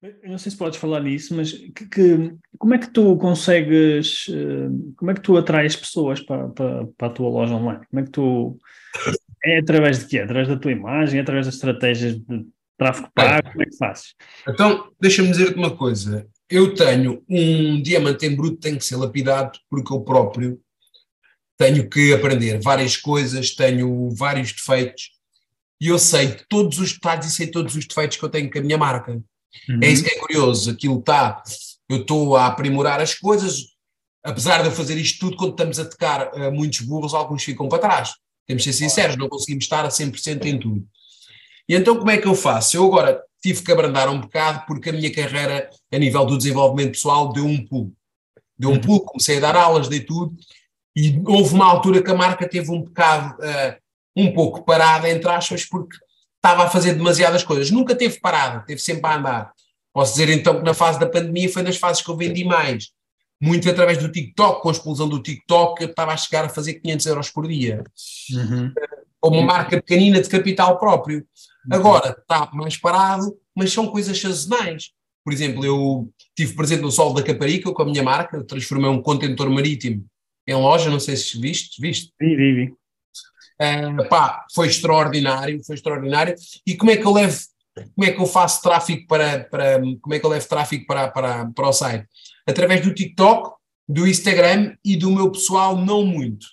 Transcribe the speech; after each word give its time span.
Eu 0.00 0.30
não 0.30 0.38
sei 0.38 0.52
se 0.52 0.58
podes 0.58 0.78
falar 0.78 1.00
nisso, 1.00 1.34
mas 1.34 1.52
que, 1.52 1.86
que, 1.86 2.32
como 2.56 2.74
é 2.74 2.78
que 2.78 2.88
tu 2.92 3.16
consegues, 3.16 4.26
eh, 4.28 4.68
como 4.96 5.10
é 5.10 5.14
que 5.14 5.20
tu 5.20 5.36
atrais 5.36 5.74
pessoas 5.74 6.20
para, 6.20 6.48
para, 6.50 6.86
para, 6.96 7.08
a 7.08 7.10
tua 7.10 7.28
loja 7.28 7.54
online? 7.54 7.84
Como 7.90 8.00
é 8.00 8.04
que 8.04 8.10
tu, 8.10 8.56
é 9.44 9.58
através 9.58 9.98
de 9.98 10.06
quê? 10.06 10.20
Através 10.20 10.46
da 10.46 10.56
tua 10.56 10.70
imagem, 10.70 11.18
é 11.18 11.22
através 11.22 11.46
das 11.46 11.56
estratégias 11.56 12.16
de 12.16 12.46
tráfego 12.78 13.10
pago, 13.12 13.50
como 13.50 13.62
é 13.62 13.66
que 13.66 13.76
fazes? 13.76 14.14
Então, 14.48 14.88
deixa-me 15.00 15.32
dizer-te 15.32 15.58
uma 15.58 15.76
coisa, 15.76 16.28
eu 16.48 16.74
tenho 16.74 17.24
um 17.28 17.82
diamante 17.82 18.24
em 18.24 18.36
bruto, 18.36 18.56
tem 18.56 18.78
que 18.78 18.84
ser 18.84 18.96
lapidado, 18.96 19.58
porque 19.68 19.92
eu 19.92 20.00
próprio 20.02 20.60
tenho 21.58 21.88
que 21.90 22.14
aprender 22.14 22.60
várias 22.62 22.96
coisas, 22.96 23.52
tenho 23.52 24.10
vários 24.14 24.52
defeitos, 24.52 25.10
e 25.80 25.88
eu 25.88 25.98
sei 25.98 26.36
todos 26.48 26.78
os 26.78 26.92
detalhes 26.92 27.26
e 27.26 27.32
sei 27.32 27.48
todos 27.48 27.74
os 27.74 27.84
defeitos 27.84 28.16
que 28.16 28.24
eu 28.24 28.28
tenho 28.28 28.48
com 28.48 28.58
a 28.58 28.62
minha 28.62 28.78
marca. 28.78 29.20
Uhum. 29.68 29.80
É 29.82 29.88
isso 29.88 30.04
que 30.04 30.10
é 30.10 30.18
curioso, 30.18 30.70
aquilo 30.70 30.98
está, 30.98 31.42
eu 31.88 31.98
estou 31.98 32.36
a 32.36 32.46
aprimorar 32.46 33.00
as 33.00 33.14
coisas, 33.14 33.68
apesar 34.22 34.62
de 34.62 34.68
eu 34.68 34.72
fazer 34.72 34.96
isto 34.96 35.20
tudo, 35.20 35.36
quando 35.36 35.52
estamos 35.52 35.78
a 35.78 35.84
tocar 35.84 36.32
uh, 36.34 36.52
muitos 36.52 36.80
burros, 36.80 37.14
alguns 37.14 37.42
ficam 37.42 37.68
para 37.68 37.78
trás. 37.78 38.14
Temos 38.46 38.62
de 38.62 38.72
ser 38.72 38.84
sinceros, 38.84 39.16
não 39.16 39.28
conseguimos 39.28 39.64
estar 39.64 39.84
a 39.84 39.88
100% 39.88 40.44
em 40.46 40.58
tudo. 40.58 40.86
E 41.68 41.74
então 41.74 41.96
como 41.96 42.10
é 42.10 42.18
que 42.18 42.26
eu 42.26 42.34
faço? 42.34 42.76
Eu 42.76 42.86
agora 42.86 43.22
tive 43.42 43.62
que 43.62 43.72
abrandar 43.72 44.08
um 44.08 44.20
bocado 44.20 44.64
porque 44.66 44.90
a 44.90 44.92
minha 44.92 45.12
carreira 45.12 45.70
a 45.92 45.98
nível 45.98 46.24
do 46.24 46.38
desenvolvimento 46.38 46.92
pessoal 46.92 47.32
deu 47.32 47.44
um 47.44 47.64
pulo. 47.64 47.92
Deu 48.58 48.70
um 48.70 48.74
uhum. 48.74 48.80
pulo, 48.80 49.00
comecei 49.00 49.36
a 49.36 49.40
dar 49.40 49.56
aulas, 49.56 49.88
dei 49.88 50.00
tudo, 50.00 50.34
e 50.96 51.22
houve 51.26 51.54
uma 51.54 51.66
altura 51.66 52.02
que 52.02 52.10
a 52.10 52.14
marca 52.14 52.48
teve 52.48 52.70
um 52.70 52.82
bocado, 52.82 53.36
uh, 53.36 53.76
um 54.16 54.32
pouco 54.32 54.64
parada, 54.64 55.08
entre 55.08 55.30
aspas, 55.30 55.64
porque 55.64 55.96
estava 56.38 56.64
a 56.64 56.70
fazer 56.70 56.94
demasiadas 56.94 57.42
coisas. 57.42 57.70
Nunca 57.70 57.94
teve 57.94 58.18
parada, 58.20 58.60
teve 58.60 58.80
sempre 58.80 59.06
a 59.06 59.16
andar. 59.16 59.52
Posso 59.92 60.12
dizer 60.12 60.28
então 60.30 60.58
que 60.58 60.64
na 60.64 60.74
fase 60.74 60.98
da 60.98 61.06
pandemia 61.06 61.48
foi 61.52 61.62
nas 61.62 61.76
fases 61.76 62.02
que 62.02 62.10
eu 62.10 62.16
vendi 62.16 62.44
mais. 62.44 62.90
Muito 63.40 63.68
através 63.68 63.98
do 63.98 64.10
TikTok, 64.10 64.62
com 64.62 64.68
a 64.68 64.72
explosão 64.72 65.08
do 65.08 65.22
TikTok, 65.22 65.82
eu 65.82 65.90
estava 65.90 66.12
a 66.12 66.16
chegar 66.16 66.44
a 66.44 66.48
fazer 66.48 66.74
500 66.74 67.06
euros 67.06 67.30
por 67.30 67.46
dia. 67.46 67.84
Uhum. 68.32 68.72
Como 69.20 69.38
uma 69.38 69.46
marca 69.46 69.76
pequenina 69.76 70.20
de 70.20 70.28
capital 70.28 70.78
próprio. 70.78 71.18
Uhum. 71.18 71.76
Agora 71.76 72.16
está 72.18 72.50
mais 72.52 72.76
parado, 72.76 73.36
mas 73.54 73.72
são 73.72 73.86
coisas 73.88 74.20
sazonais. 74.20 74.90
Por 75.24 75.32
exemplo, 75.32 75.64
eu 75.64 76.10
tive 76.36 76.54
presente 76.54 76.82
no 76.82 76.90
Sol 76.90 77.12
da 77.12 77.22
Caparica 77.22 77.72
com 77.72 77.82
a 77.82 77.84
minha 77.84 78.02
marca, 78.02 78.42
transformei 78.44 78.88
um 78.88 79.02
contentor 79.02 79.50
marítimo 79.50 80.04
em 80.46 80.54
loja, 80.54 80.88
não 80.88 80.98
sei 80.98 81.14
se 81.14 81.38
viste, 81.38 81.80
viste? 81.80 82.10
Vi, 82.18 82.34
vi, 82.34 82.54
vi. 82.54 82.74
Uh, 83.60 84.08
pá, 84.08 84.46
foi 84.54 84.68
extraordinário, 84.68 85.62
foi 85.64 85.74
extraordinário. 85.74 86.34
E 86.66 86.76
como 86.76 86.90
é 86.90 86.96
que 86.96 87.04
eu 87.04 87.12
levo, 87.12 87.36
como 87.94 88.06
é 88.06 88.12
que 88.12 88.20
eu 88.20 88.26
faço 88.26 88.62
tráfego 88.62 89.06
para, 89.06 89.44
para 89.44 89.80
como 90.00 90.14
é 90.14 90.18
que 90.18 90.26
eu 90.26 90.30
levo 90.30 90.48
tráfego 90.48 90.86
para, 90.86 91.08
para, 91.08 91.46
para 91.46 91.68
o 91.68 91.72
site? 91.72 92.06
Através 92.46 92.80
do 92.82 92.94
TikTok, 92.94 93.56
do 93.88 94.06
Instagram 94.06 94.76
e 94.84 94.96
do 94.96 95.10
meu 95.10 95.30
pessoal, 95.30 95.76
não 95.76 96.04
muito. 96.04 96.46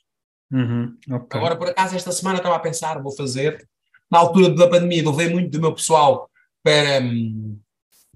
Uhum, 0.51 0.95
okay. 1.11 1.39
Agora, 1.39 1.55
por 1.55 1.67
acaso, 1.67 1.95
esta 1.95 2.11
semana 2.11 2.37
estava 2.37 2.55
a 2.55 2.59
pensar, 2.59 3.01
vou 3.01 3.11
fazer. 3.15 3.67
Na 4.09 4.19
altura 4.19 4.49
da 4.49 4.69
pandemia, 4.69 5.07
levei 5.09 5.29
muito 5.29 5.51
do 5.51 5.59
meu 5.59 5.73
pessoal 5.73 6.29
para, 6.63 7.01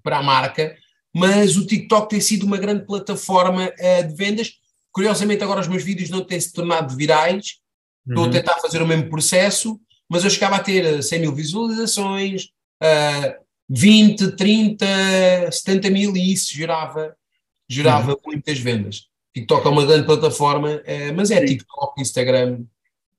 para 0.01 0.19
a 0.19 0.23
marca, 0.23 0.75
mas 1.13 1.57
o 1.57 1.65
TikTok 1.65 2.09
tem 2.09 2.21
sido 2.21 2.45
uma 2.45 2.57
grande 2.57 2.85
plataforma 2.85 3.67
uh, 3.67 4.07
de 4.07 4.15
vendas. 4.15 4.53
Curiosamente, 4.91 5.43
agora 5.43 5.59
os 5.59 5.67
meus 5.67 5.83
vídeos 5.83 6.09
não 6.09 6.23
têm 6.23 6.39
se 6.39 6.53
tornado 6.53 6.95
virais, 6.95 7.59
Estou 8.09 8.23
uhum. 8.23 8.29
a 8.29 8.33
tentar 8.33 8.55
fazer 8.55 8.81
o 8.81 8.87
mesmo 8.87 9.07
processo, 9.07 9.79
mas 10.09 10.23
eu 10.23 10.29
chegava 10.31 10.55
a 10.55 10.63
ter 10.63 11.03
100 11.03 11.19
mil 11.19 11.35
visualizações, 11.35 12.45
uh, 12.81 13.45
20, 13.69 14.31
30, 14.35 15.51
70 15.51 15.89
mil 15.91 16.17
e 16.17 16.33
isso 16.33 16.51
gerava, 16.51 17.15
gerava 17.69 18.13
uhum. 18.13 18.17
muitas 18.25 18.57
vendas. 18.57 19.07
TikTok 19.35 19.67
é 19.67 19.69
uma 19.69 19.85
grande 19.85 20.07
plataforma, 20.07 20.75
uh, 20.77 21.15
mas 21.15 21.29
é 21.29 21.39
Sim. 21.39 21.45
TikTok, 21.45 22.01
Instagram. 22.01 22.63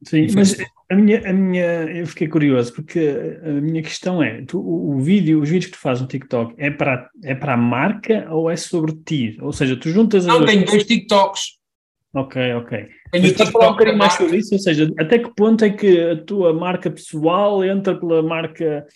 Sim, 0.02 0.26
mas 0.34 0.56
a 0.90 0.96
minha, 0.96 1.28
a 1.28 1.32
minha, 1.32 1.64
eu 1.84 2.06
fiquei 2.06 2.26
curioso 2.26 2.72
porque 2.72 2.98
a 3.44 3.50
minha 3.50 3.82
questão 3.82 4.22
é: 4.22 4.42
tu, 4.42 4.58
o, 4.58 4.96
o, 4.96 5.00
vídeo, 5.00 5.40
os 5.40 5.48
vídeos 5.48 5.66
que 5.66 5.78
tu 5.78 5.80
fazes 5.80 6.02
no 6.02 6.08
TikTok 6.08 6.54
é 6.56 6.70
para, 6.70 7.08
é 7.22 7.34
para 7.34 7.54
a 7.54 7.56
marca 7.56 8.26
ou 8.30 8.50
é 8.50 8.56
sobre 8.56 8.94
ti? 9.04 9.38
Ou 9.40 9.52
seja, 9.52 9.76
tu 9.76 9.90
juntas 9.90 10.24
Não, 10.24 10.44
tenho 10.44 10.64
dois 10.64 10.84
TikToks. 10.84 11.59
Ok, 12.12 12.54
ok. 12.54 12.78
Tenho 13.12 13.22
Mas 13.22 13.32
estás 13.32 13.48
a 13.48 13.52
falar 13.52 13.68
um 13.68 13.72
bocadinho 13.72 13.98
mais 13.98 14.14
sobre 14.14 14.36
isso? 14.38 14.54
Ou 14.54 14.60
seja, 14.60 14.90
até 14.98 15.18
que 15.18 15.32
ponto 15.34 15.64
é 15.64 15.70
que 15.70 16.00
a 16.00 16.24
tua 16.24 16.52
marca 16.52 16.90
pessoal 16.90 17.64
entra 17.64 17.98
pela 17.98 18.22
marca 18.22 18.86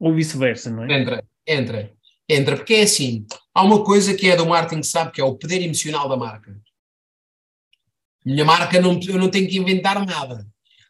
ou 0.00 0.14
vice-versa, 0.14 0.70
não 0.70 0.84
é? 0.84 1.00
Entra, 1.00 1.24
entra. 1.46 1.92
Entra, 2.28 2.56
porque 2.56 2.74
é 2.74 2.82
assim, 2.82 3.26
há 3.54 3.62
uma 3.62 3.84
coisa 3.84 4.14
que 4.14 4.30
é 4.30 4.36
do 4.36 4.46
marketing, 4.46 4.82
sabe, 4.82 5.12
que 5.12 5.20
é 5.20 5.24
o 5.24 5.36
poder 5.36 5.60
emocional 5.60 6.08
da 6.08 6.16
marca. 6.16 6.56
Minha 8.24 8.44
marca, 8.44 8.80
não, 8.80 8.98
eu 9.06 9.18
não 9.18 9.28
tenho 9.28 9.48
que 9.48 9.58
inventar 9.58 10.04
nada. 10.06 10.46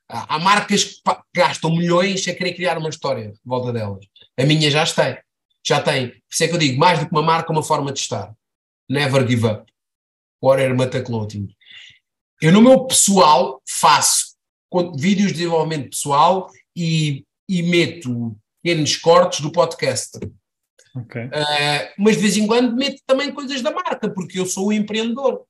Há, 0.08 0.36
há 0.36 0.38
marcas 0.38 0.84
que 0.84 1.00
gastam 1.34 1.74
milhões 1.74 2.26
a 2.28 2.34
querer 2.34 2.52
criar 2.54 2.78
uma 2.78 2.90
história 2.90 3.32
de 3.32 3.40
volta 3.44 3.72
delas. 3.72 4.04
A 4.38 4.44
minha 4.44 4.70
já 4.70 4.84
tem. 4.86 5.18
Já 5.66 5.80
tem. 5.80 6.08
Por 6.08 6.20
isso 6.30 6.44
é 6.44 6.48
que 6.48 6.54
eu 6.54 6.58
digo, 6.58 6.78
mais 6.78 7.00
do 7.00 7.06
que 7.06 7.12
uma 7.12 7.22
marca, 7.22 7.50
uma 7.50 7.62
forma 7.62 7.92
de 7.92 7.98
estar. 7.98 8.32
Never 8.88 9.26
give 9.26 9.46
up. 9.46 9.72
Warrior 10.42 10.76
Mata 10.76 11.02
Clothing. 11.02 11.48
Eu, 12.42 12.50
no 12.50 12.60
meu 12.60 12.84
pessoal, 12.86 13.62
faço 13.68 14.34
vídeos 14.96 15.28
de 15.28 15.34
desenvolvimento 15.34 15.90
pessoal 15.90 16.50
e, 16.74 17.24
e 17.48 17.62
meto 17.62 18.36
pequenos 18.60 18.96
cortes 18.96 19.40
do 19.40 19.52
podcast. 19.52 20.18
Okay. 20.96 21.26
Uh, 21.26 21.92
mas 21.96 22.16
de 22.16 22.22
vez 22.22 22.36
em 22.36 22.44
quando 22.48 22.74
meto 22.74 23.00
também 23.06 23.30
coisas 23.30 23.62
da 23.62 23.70
marca, 23.70 24.10
porque 24.12 24.40
eu 24.40 24.46
sou 24.46 24.66
o 24.66 24.72
empreendedor. 24.72 25.44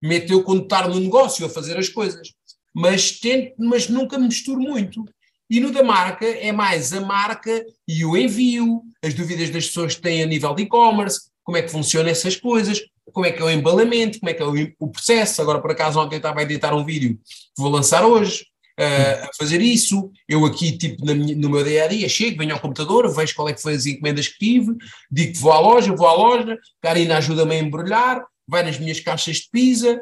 Meto 0.00 0.32
eu 0.32 0.44
quando 0.44 0.62
estar 0.62 0.88
no 0.88 1.00
negócio 1.00 1.44
a 1.44 1.48
fazer 1.48 1.76
as 1.78 1.88
coisas. 1.88 2.32
Mas, 2.72 3.18
tento, 3.18 3.54
mas 3.58 3.88
nunca 3.88 4.16
me 4.16 4.28
misturo 4.28 4.60
muito. 4.60 5.04
E 5.50 5.58
no 5.58 5.72
da 5.72 5.82
marca 5.82 6.26
é 6.26 6.52
mais 6.52 6.92
a 6.92 7.00
marca 7.00 7.66
e 7.88 8.04
o 8.04 8.16
envio, 8.16 8.84
as 9.02 9.14
dúvidas 9.14 9.50
das 9.50 9.66
pessoas 9.66 9.96
que 9.96 10.02
têm 10.02 10.22
a 10.22 10.26
nível 10.26 10.54
de 10.54 10.62
e-commerce, 10.62 11.28
como 11.42 11.56
é 11.56 11.62
que 11.62 11.72
funcionam 11.72 12.08
essas 12.08 12.36
coisas, 12.36 12.80
como 13.12 13.26
é 13.26 13.32
que 13.32 13.40
é 13.40 13.44
o 13.44 13.50
embalamento, 13.50 14.18
como 14.20 14.30
é 14.30 14.34
que 14.34 14.42
é 14.42 14.46
o, 14.78 14.88
processo. 14.88 15.40
Agora, 15.40 15.60
por 15.60 15.70
acaso, 15.70 16.00
ontem 16.00 16.16
estava 16.16 16.40
a 16.40 16.42
editar 16.42 16.74
um 16.74 16.84
vídeo 16.84 17.16
que 17.16 17.62
vou 17.62 17.70
lançar 17.70 18.04
hoje, 18.04 18.44
uh, 18.78 19.24
a 19.24 19.30
fazer 19.36 19.60
isso. 19.60 20.10
Eu 20.28 20.44
aqui, 20.44 20.76
tipo, 20.76 21.04
minha, 21.04 21.34
no 21.34 21.50
meu 21.50 21.64
dia 21.64 21.84
a 21.84 21.88
dia, 21.88 22.08
chego, 22.08 22.38
venho 22.38 22.54
ao 22.54 22.60
computador, 22.60 23.12
vejo 23.14 23.34
qual 23.34 23.48
é 23.48 23.52
que 23.52 23.62
foi 23.62 23.74
as 23.74 23.86
encomendas 23.86 24.28
que 24.28 24.38
tive, 24.38 24.74
digo 25.10 25.32
que 25.32 25.38
vou 25.38 25.52
à 25.52 25.60
loja, 25.60 25.94
vou 25.94 26.06
à 26.06 26.12
loja, 26.12 26.58
Karina 26.80 27.18
ajuda-me 27.18 27.54
a 27.54 27.58
embrulhar, 27.58 28.24
vai 28.46 28.62
nas 28.62 28.78
minhas 28.78 29.00
caixas 29.00 29.36
de 29.36 29.48
pizza, 29.50 30.00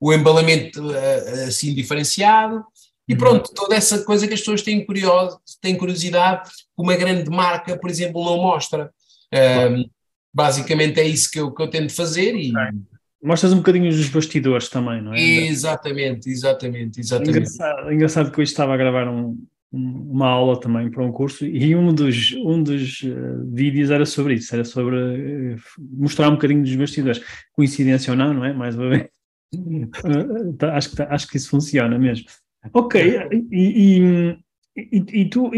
o 0.00 0.12
embalamento 0.12 0.82
uh, 0.82 1.46
assim 1.48 1.74
diferenciado. 1.74 2.64
E 3.08 3.12
uhum. 3.12 3.18
pronto, 3.18 3.52
toda 3.54 3.76
essa 3.76 4.02
coisa 4.04 4.26
que 4.26 4.34
as 4.34 4.40
pessoas 4.40 4.62
têm, 4.62 4.84
curioso, 4.84 5.38
têm 5.60 5.76
curiosidade, 5.76 6.50
uma 6.76 6.96
grande 6.96 7.30
marca, 7.30 7.78
por 7.78 7.88
exemplo, 7.88 8.24
não 8.24 8.38
mostra. 8.38 8.90
Uh, 9.32 9.88
basicamente 10.36 11.00
é 11.00 11.04
isso 11.08 11.30
que 11.30 11.40
eu, 11.40 11.50
que 11.50 11.62
eu 11.62 11.68
tento 11.68 11.94
fazer 11.94 12.36
e. 12.36 12.52
Mostras 13.22 13.52
um 13.52 13.56
bocadinho 13.56 13.88
os 13.88 14.08
bastidores 14.10 14.68
também, 14.68 15.00
não 15.02 15.14
é? 15.14 15.18
Exatamente, 15.18 16.28
exatamente, 16.28 17.00
exatamente. 17.00 17.38
Engraçado, 17.38 17.92
engraçado 17.92 18.30
que 18.30 18.40
hoje 18.40 18.50
estava 18.50 18.74
a 18.74 18.76
gravar 18.76 19.08
um, 19.08 19.42
uma 19.72 20.28
aula 20.28 20.60
também 20.60 20.90
para 20.90 21.02
um 21.02 21.10
curso 21.10 21.44
e 21.46 21.74
um 21.74 21.92
dos, 21.94 22.32
um 22.34 22.62
dos 22.62 23.02
uh, 23.02 23.50
vídeos 23.52 23.90
era 23.90 24.04
sobre 24.04 24.34
isso, 24.34 24.54
era 24.54 24.64
sobre 24.64 24.96
uh, 24.96 25.58
mostrar 25.78 26.28
um 26.28 26.34
bocadinho 26.34 26.62
dos 26.62 26.76
bastidores. 26.76 27.20
Coincidência 27.52 28.12
ou 28.12 28.16
não, 28.16 28.34
não 28.34 28.44
é? 28.44 28.52
Mais 28.52 28.76
uma 28.76 28.90
vez. 28.90 29.08
Uh, 29.54 30.56
acho, 30.72 30.94
que, 30.94 31.02
acho 31.02 31.26
que 31.26 31.36
isso 31.38 31.48
funciona 31.48 31.98
mesmo. 31.98 32.26
Ok, 32.74 33.00
e, 33.50 33.96
e, 33.96 34.38
e, 34.76 35.20
e 35.20 35.30
tu, 35.30 35.50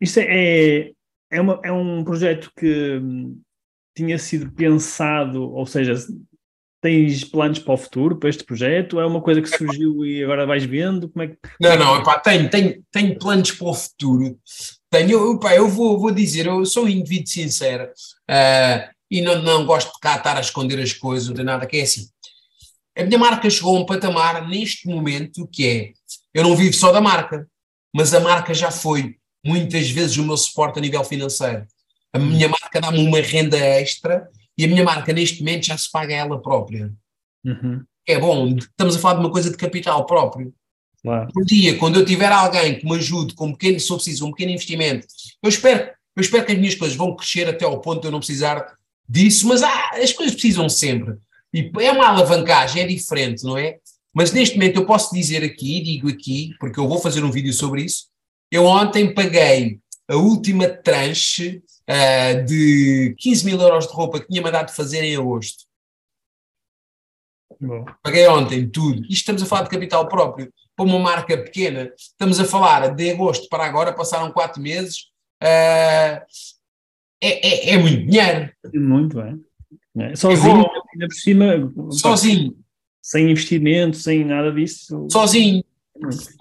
isto 0.00 0.18
é, 0.18 0.90
é, 1.30 1.40
uma, 1.40 1.60
é 1.62 1.70
um 1.70 2.02
projeto 2.02 2.50
que 2.58 3.00
tinha 3.96 4.18
sido 4.18 4.52
pensado, 4.52 5.50
ou 5.52 5.64
seja, 5.66 5.94
tens 6.82 7.24
planos 7.24 7.58
para 7.58 7.74
o 7.74 7.78
futuro, 7.78 8.16
para 8.16 8.28
este 8.28 8.44
projeto? 8.44 9.00
É 9.00 9.06
uma 9.06 9.22
coisa 9.22 9.40
que 9.40 9.48
surgiu 9.48 10.04
e 10.04 10.22
agora 10.22 10.46
vais 10.46 10.64
vendo? 10.64 11.08
Como 11.08 11.24
é 11.24 11.28
que... 11.28 11.38
Não, 11.58 11.76
não, 11.76 11.96
epá, 12.00 12.18
tenho, 12.20 12.48
tenho, 12.50 12.84
tenho 12.92 13.18
planos 13.18 13.50
para 13.52 13.66
o 13.66 13.74
futuro. 13.74 14.38
Tenho, 14.90 15.34
epá, 15.34 15.54
eu 15.54 15.68
vou, 15.68 15.98
vou 15.98 16.12
dizer, 16.12 16.46
eu 16.46 16.64
sou 16.66 16.84
um 16.84 16.88
indivíduo 16.88 17.26
sincero 17.26 17.84
uh, 17.84 18.94
e 19.10 19.22
não, 19.22 19.40
não 19.42 19.64
gosto 19.64 19.92
de 19.94 19.98
cá 20.00 20.16
estar 20.16 20.36
a 20.36 20.40
esconder 20.40 20.78
as 20.78 20.92
coisas, 20.92 21.28
não 21.28 21.34
tem 21.34 21.44
nada, 21.44 21.66
que 21.66 21.78
é 21.78 21.82
assim. 21.82 22.06
a 22.96 23.02
minha 23.02 23.18
marca 23.18 23.48
chegou 23.48 23.76
a 23.76 23.80
um 23.80 23.86
patamar 23.86 24.46
neste 24.46 24.86
momento 24.86 25.48
que 25.50 25.66
é, 25.66 25.92
eu 26.34 26.44
não 26.44 26.54
vivo 26.54 26.74
só 26.74 26.92
da 26.92 27.00
marca, 27.00 27.48
mas 27.94 28.12
a 28.12 28.20
marca 28.20 28.52
já 28.52 28.70
foi 28.70 29.16
muitas 29.44 29.88
vezes 29.88 30.16
o 30.18 30.24
meu 30.24 30.36
suporte 30.36 30.78
a 30.78 30.82
nível 30.82 31.02
financeiro. 31.02 31.66
A 32.16 32.18
minha 32.18 32.48
marca 32.48 32.80
dá-me 32.80 33.06
uma 33.06 33.20
renda 33.20 33.58
extra 33.58 34.28
e 34.56 34.64
a 34.64 34.68
minha 34.68 34.82
marca 34.82 35.12
neste 35.12 35.40
momento 35.40 35.66
já 35.66 35.76
se 35.76 35.90
paga 35.90 36.14
ela 36.14 36.40
própria. 36.40 36.90
Uhum. 37.44 37.84
É 38.08 38.18
bom, 38.18 38.56
estamos 38.56 38.96
a 38.96 38.98
falar 38.98 39.14
de 39.14 39.20
uma 39.20 39.30
coisa 39.30 39.50
de 39.50 39.56
capital 39.56 40.06
próprio. 40.06 40.52
Claro. 41.02 41.28
Um 41.36 41.44
dia, 41.44 41.76
quando 41.76 42.00
eu 42.00 42.04
tiver 42.04 42.32
alguém 42.32 42.78
que 42.78 42.86
me 42.86 42.96
ajude 42.96 43.34
com 43.34 43.48
um 43.48 43.52
pequeno, 43.52 43.78
se 43.78 43.90
eu 43.90 43.96
preciso, 43.96 44.26
um 44.26 44.30
pequeno 44.30 44.52
investimento, 44.52 45.06
eu 45.42 45.48
espero, 45.48 45.90
eu 46.16 46.20
espero 46.20 46.44
que 46.44 46.52
as 46.52 46.58
minhas 46.58 46.74
coisas 46.74 46.96
vão 46.96 47.14
crescer 47.14 47.48
até 47.48 47.64
ao 47.64 47.80
ponto 47.80 48.00
de 48.00 48.08
eu 48.08 48.12
não 48.12 48.18
precisar 48.18 48.74
disso, 49.08 49.46
mas 49.46 49.62
ah, 49.62 49.90
as 50.02 50.12
coisas 50.12 50.34
precisam 50.34 50.68
sempre. 50.68 51.16
E 51.52 51.70
é 51.80 51.92
uma 51.92 52.08
alavancagem, 52.08 52.82
é 52.82 52.86
diferente, 52.86 53.44
não 53.44 53.56
é? 53.56 53.76
Mas 54.14 54.32
neste 54.32 54.56
momento 54.56 54.76
eu 54.76 54.86
posso 54.86 55.14
dizer 55.14 55.44
aqui, 55.44 55.82
digo 55.82 56.08
aqui, 56.08 56.54
porque 56.58 56.80
eu 56.80 56.88
vou 56.88 56.98
fazer 56.98 57.22
um 57.22 57.30
vídeo 57.30 57.52
sobre 57.52 57.82
isso. 57.82 58.06
Eu 58.50 58.64
ontem 58.64 59.12
paguei 59.12 59.78
a 60.08 60.16
última 60.16 60.68
tranche 60.68 61.62
uh, 61.88 62.44
de 62.44 63.14
15 63.18 63.44
mil 63.44 63.60
euros 63.60 63.86
de 63.86 63.92
roupa 63.92 64.20
que 64.20 64.28
tinha 64.28 64.42
mandado 64.42 64.70
fazer 64.72 65.02
em 65.02 65.16
agosto. 65.16 65.64
Bom. 67.60 67.84
Paguei 68.02 68.26
ontem 68.28 68.68
tudo. 68.68 69.00
Isto 69.02 69.12
estamos 69.12 69.42
a 69.42 69.46
falar 69.46 69.62
de 69.62 69.70
capital 69.70 70.08
próprio. 70.08 70.52
Para 70.74 70.84
uma 70.84 70.98
marca 70.98 71.38
pequena, 71.38 71.90
estamos 71.96 72.38
a 72.38 72.44
falar 72.44 72.94
de 72.94 73.10
agosto 73.10 73.48
para 73.48 73.64
agora, 73.64 73.94
passaram 73.94 74.30
quatro 74.30 74.60
meses. 74.60 75.06
Uh, 75.42 76.20
é, 77.20 77.70
é, 77.70 77.70
é, 77.70 77.78
muito 77.78 78.06
dinheiro. 78.06 78.50
Muito, 78.74 79.20
é. 79.20 79.34
é. 79.98 80.16
Sozinho, 80.16 80.62
bom. 80.62 80.70
ainda 80.92 81.08
por 81.08 81.14
cima. 81.14 81.72
Sozinho. 81.90 82.56
Sem 83.00 83.30
investimento, 83.30 83.96
sem 83.96 84.24
nada 84.24 84.52
disso. 84.52 85.06
Sozinho. 85.10 85.64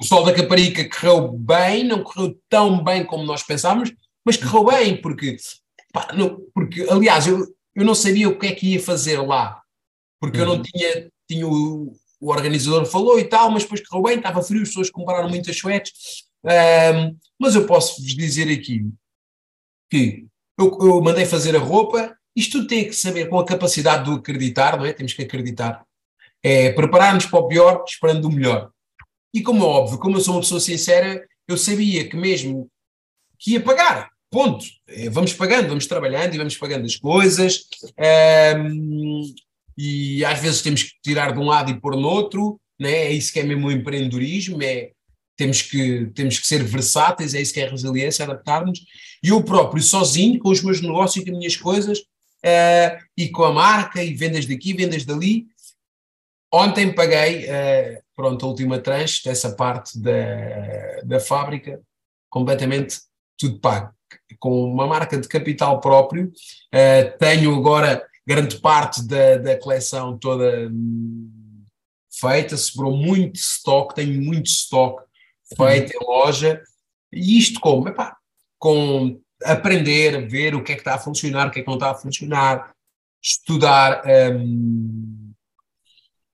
O 0.02 0.04
sol 0.04 0.26
da 0.26 0.34
Caparica 0.34 0.88
correu 0.90 1.32
bem, 1.32 1.86
não 1.86 2.04
correu 2.04 2.38
tão 2.50 2.84
bem 2.84 3.06
como 3.06 3.24
nós 3.24 3.42
pensámos, 3.42 3.94
mas 4.26 4.38
correu 4.38 4.66
bem, 4.66 5.02
porque, 5.02 5.38
pá, 5.94 6.10
não, 6.14 6.42
porque 6.54 6.82
aliás, 6.90 7.28
eu, 7.28 7.46
eu 7.76 7.86
não 7.86 7.94
sabia 7.94 8.28
o 8.28 8.38
que 8.40 8.48
é 8.48 8.56
que 8.56 8.74
ia 8.74 8.82
fazer 8.82 9.22
lá, 9.22 9.62
porque 10.20 10.40
eu 10.40 10.46
não 10.46 10.62
tinha, 10.62 11.12
tinha 11.30 11.48
o, 11.48 11.96
o 12.20 12.32
organizador 12.32 12.86
falou 12.86 13.20
e 13.20 13.26
tal, 13.26 13.52
mas 13.52 13.64
depois 13.64 13.88
correu 13.88 14.04
bem, 14.04 14.18
estava 14.18 14.42
frio, 14.42 14.64
as 14.64 14.70
pessoas 14.70 14.90
compraram 14.90 15.30
muitas 15.30 15.56
suetes, 15.58 16.26
um, 16.44 17.18
mas 17.40 17.56
eu 17.56 17.66
posso 17.66 18.02
vos 18.02 18.16
dizer 18.16 18.52
aqui 18.52 18.90
que 19.90 20.26
eu, 20.58 20.78
eu 20.82 21.02
mandei 21.02 21.26
fazer 21.26 21.56
a 21.56 21.60
roupa, 21.60 22.16
isto 22.36 22.60
tudo 22.60 22.68
tem 22.68 22.86
que 22.86 22.94
saber 22.94 23.30
com 23.30 23.40
a 23.40 23.46
capacidade 23.46 24.06
de 24.06 24.16
acreditar, 24.16 24.78
não 24.78 24.86
é? 24.86 24.94
Temos 24.94 25.14
que 25.14 25.22
acreditar. 25.22 25.86
É 26.44 26.72
preparar-nos 26.74 27.26
para 27.26 27.40
o 27.40 27.48
pior, 27.48 27.84
esperando 27.88 28.26
o 28.26 28.32
melhor. 28.32 28.72
E 29.34 29.42
como 29.42 29.64
é 29.64 29.68
óbvio, 29.68 29.98
como 29.98 30.18
eu 30.18 30.22
sou 30.22 30.36
uma 30.36 30.42
pessoa 30.42 30.60
sincera, 30.60 31.26
eu 31.48 31.58
sabia 31.58 32.08
que 32.08 32.16
mesmo 32.16 32.70
que 33.40 33.52
ia 33.52 33.64
pagar, 33.64 34.10
ponto. 34.36 34.66
É, 34.86 35.10
vamos 35.10 35.32
pagando, 35.32 35.70
vamos 35.70 35.88
trabalhando 35.88 36.36
e 36.36 36.38
vamos 36.38 36.58
pagando 36.58 36.86
as 36.86 36.98
coisas. 36.98 37.62
Um, 38.60 39.34
e 39.78 40.26
às 40.26 40.40
vezes 40.40 40.62
temos 40.62 40.84
que 40.84 40.92
tirar 41.02 41.32
de 41.32 41.40
um 41.40 41.46
lado 41.46 41.72
e 41.72 41.80
pôr 41.80 41.96
no 41.96 42.06
outro, 42.06 42.60
né? 42.78 42.92
é 42.92 43.12
isso 43.14 43.32
que 43.32 43.40
é 43.40 43.44
mesmo 43.44 43.68
o 43.68 43.72
empreendedorismo, 43.72 44.62
é, 44.62 44.92
temos, 45.38 45.62
que, 45.62 46.08
temos 46.14 46.38
que 46.38 46.48
ser 46.48 46.64
versáteis, 46.64 47.34
é 47.34 47.42
isso 47.42 47.54
que 47.54 47.62
é 47.62 47.68
a 47.68 47.72
resiliência, 47.72 48.26
adaptar-nos. 48.26 48.80
E 49.24 49.30
eu 49.30 49.42
próprio, 49.42 49.82
sozinho, 49.82 50.38
com 50.40 50.50
os 50.50 50.62
meus 50.62 50.82
negócios 50.82 51.16
e 51.16 51.26
com 51.26 51.32
as 51.32 51.38
minhas 51.38 51.56
coisas, 51.56 52.00
uh, 52.00 53.04
e 53.18 53.30
com 53.30 53.44
a 53.44 53.54
marca, 53.54 54.04
e 54.04 54.14
vendas 54.14 54.46
daqui, 54.46 54.74
vendas 54.74 55.06
dali, 55.06 55.48
Ontem 56.54 56.94
paguei, 56.94 57.48
uh, 57.48 58.02
pronto, 58.16 58.46
a 58.46 58.50
última 58.50 58.80
tranche 58.80 59.26
dessa 59.26 59.54
parte 59.58 60.00
da, 60.00 61.02
da 61.04 61.20
fábrica, 61.20 61.82
completamente 62.30 62.98
tudo 63.38 63.60
pago. 63.60 63.94
Com 64.40 64.72
uma 64.72 64.88
marca 64.88 65.18
de 65.18 65.28
capital 65.28 65.80
próprio, 65.80 66.28
uh, 66.28 67.18
tenho 67.18 67.56
agora 67.56 68.06
grande 68.28 68.60
parte 68.60 69.06
da, 69.08 69.38
da 69.38 69.58
coleção 69.58 70.18
toda 70.18 70.70
hum, 70.70 71.64
feita, 72.12 72.58
sobrou 72.58 72.96
muito 72.96 73.36
estoque, 73.36 73.96
tenho 73.96 74.22
muito 74.22 74.48
estoque 74.48 75.04
feito 75.56 75.94
em 75.96 76.06
loja, 76.06 76.62
e 77.14 77.38
isto 77.38 77.60
como? 77.60 77.88
Epá, 77.88 78.18
com 78.58 79.20
aprender, 79.44 80.28
ver 80.28 80.56
o 80.56 80.64
que 80.64 80.72
é 80.72 80.76
que 80.76 80.82
está 80.82 80.96
a 80.96 81.00
funcionar, 81.00 81.48
o 81.48 81.52
que 81.52 81.60
é 81.60 81.64
que 81.64 81.68
não 81.68 81.76
está 81.76 81.92
a 81.92 81.96
funcionar, 81.96 82.74
estudar. 83.22 84.02
Um, 84.06 85.15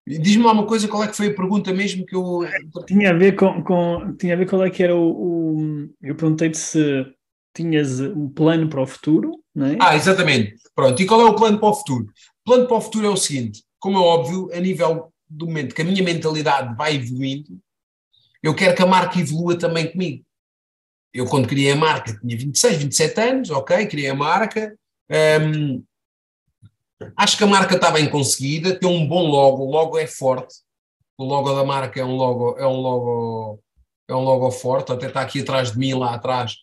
Diz-me 0.07 0.44
lá 0.44 0.51
uma 0.51 0.65
coisa, 0.65 0.88
qual 0.88 1.03
é 1.03 1.07
que 1.07 1.15
foi 1.15 1.27
a 1.27 1.36
pergunta 1.36 1.71
mesmo 1.74 2.06
que 2.06 2.15
eu. 2.15 2.39
Tinha 2.88 3.12
a 3.12 3.13
ver 3.13 3.36
com. 3.36 3.63
com 3.63 4.15
tinha 4.18 4.33
a 4.33 4.38
ver 4.38 4.50
qual 4.50 4.63
é 4.63 4.69
que 4.69 4.81
era 4.83 4.95
o. 4.95 5.12
o 5.12 5.89
eu 6.01 6.15
perguntei-te 6.15 6.57
se 6.57 7.06
tinhas 7.53 8.00
um 8.00 8.30
plano 8.30 8.68
para 8.68 8.81
o 8.81 8.88
futuro, 8.88 9.31
não 9.53 9.68
é? 9.68 9.77
Ah, 9.80 9.95
exatamente. 9.95 10.56
Pronto, 10.74 11.01
e 11.01 11.06
qual 11.06 11.21
é 11.21 11.25
o 11.25 11.36
plano 11.36 11.59
para 11.59 11.69
o 11.69 11.74
futuro? 11.74 12.06
O 12.06 12.44
plano 12.45 12.68
para 12.68 12.77
o 12.77 12.81
futuro 12.81 13.06
é 13.06 13.09
o 13.09 13.18
seguinte: 13.18 13.63
como 13.80 13.98
é 13.98 14.01
óbvio, 14.01 14.50
a 14.53 14.59
nível 14.59 15.13
do 15.30 15.45
momento 15.45 15.75
que 15.75 15.81
a 15.81 15.86
minha 15.86 16.03
mentalidade 16.03 16.75
vai 16.75 16.95
evoluindo, 16.95 17.59
eu 18.42 18.56
quero 18.56 18.75
que 18.75 18.81
a 18.81 18.88
marca 18.88 19.19
evolua 19.19 19.57
também 19.57 19.92
comigo. 19.92 20.25
Eu, 21.13 21.25
quando 21.25 21.48
criei 21.48 21.71
a 21.71 21.75
marca, 21.75 22.18
tinha 22.19 22.38
26, 22.38 22.77
27 22.77 23.21
anos, 23.21 23.50
ok, 23.50 23.86
criei 23.86 24.09
a 24.09 24.15
marca. 24.15 24.75
Um, 25.09 25.83
Acho 27.15 27.38
que 27.38 27.44
a 27.44 27.48
marca 27.48 27.75
está 27.75 27.92
bem 27.92 28.09
conseguida, 28.09 28.77
tem 28.77 28.89
um 28.89 29.07
bom 29.07 29.27
logo, 29.27 29.63
o 29.63 29.71
logo 29.71 29.98
é 29.98 30.07
forte. 30.07 30.56
O 31.18 31.24
logo 31.24 31.53
da 31.53 31.63
marca 31.63 32.00
é 32.00 32.03
um 32.03 32.15
logo, 32.15 32.57
é 32.57 32.65
um 32.65 32.77
logo, 32.77 33.59
é 34.07 34.15
um 34.15 34.24
logo 34.24 34.51
forte, 34.51 34.92
até 34.92 35.07
está 35.07 35.21
aqui 35.21 35.42
atrás 35.42 35.71
de 35.71 35.77
mim, 35.77 35.94
lá 35.94 36.15
atrás, 36.15 36.56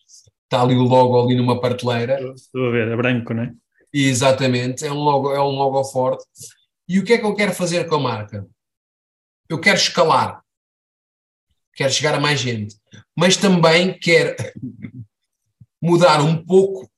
está 0.43 0.61
ali 0.61 0.75
o 0.75 0.83
logo 0.83 1.21
ali 1.21 1.35
numa 1.35 1.59
prateleira. 1.59 2.19
Estou 2.33 2.67
a 2.67 2.71
ver, 2.71 2.87
é 2.87 2.95
branco, 2.95 3.33
não 3.33 3.43
é? 3.43 3.53
Exatamente, 3.93 4.85
é 4.85 4.91
um 4.91 4.99
logo, 4.99 5.33
é 5.33 5.41
um 5.41 5.51
logo 5.51 5.83
forte. 5.83 6.25
E 6.87 6.99
o 6.99 7.03
que 7.03 7.13
é 7.13 7.17
que 7.17 7.25
eu 7.25 7.35
quero 7.35 7.53
fazer 7.53 7.87
com 7.87 7.95
a 7.95 7.99
marca? 7.99 8.45
Eu 9.47 9.59
quero 9.59 9.77
escalar, 9.77 10.43
quero 11.73 11.91
chegar 11.91 12.15
a 12.15 12.19
mais 12.19 12.39
gente, 12.39 12.75
mas 13.15 13.37
também 13.37 13.97
quero 13.97 14.35
mudar 15.81 16.21
um 16.21 16.43
pouco 16.43 16.89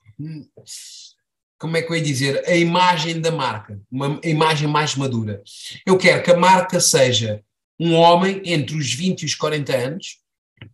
como 1.61 1.77
é 1.77 1.81
que 1.83 1.91
eu 1.91 1.95
ia 1.95 2.01
dizer, 2.01 2.43
a 2.49 2.55
imagem 2.55 3.21
da 3.21 3.31
marca, 3.31 3.79
uma 3.91 4.19
imagem 4.23 4.67
mais 4.67 4.95
madura. 4.95 5.43
Eu 5.85 5.95
quero 5.95 6.23
que 6.23 6.31
a 6.31 6.35
marca 6.35 6.79
seja 6.79 7.43
um 7.79 7.93
homem 7.93 8.41
entre 8.43 8.75
os 8.75 8.91
20 8.91 9.21
e 9.21 9.25
os 9.25 9.35
40 9.35 9.75
anos, 9.75 10.17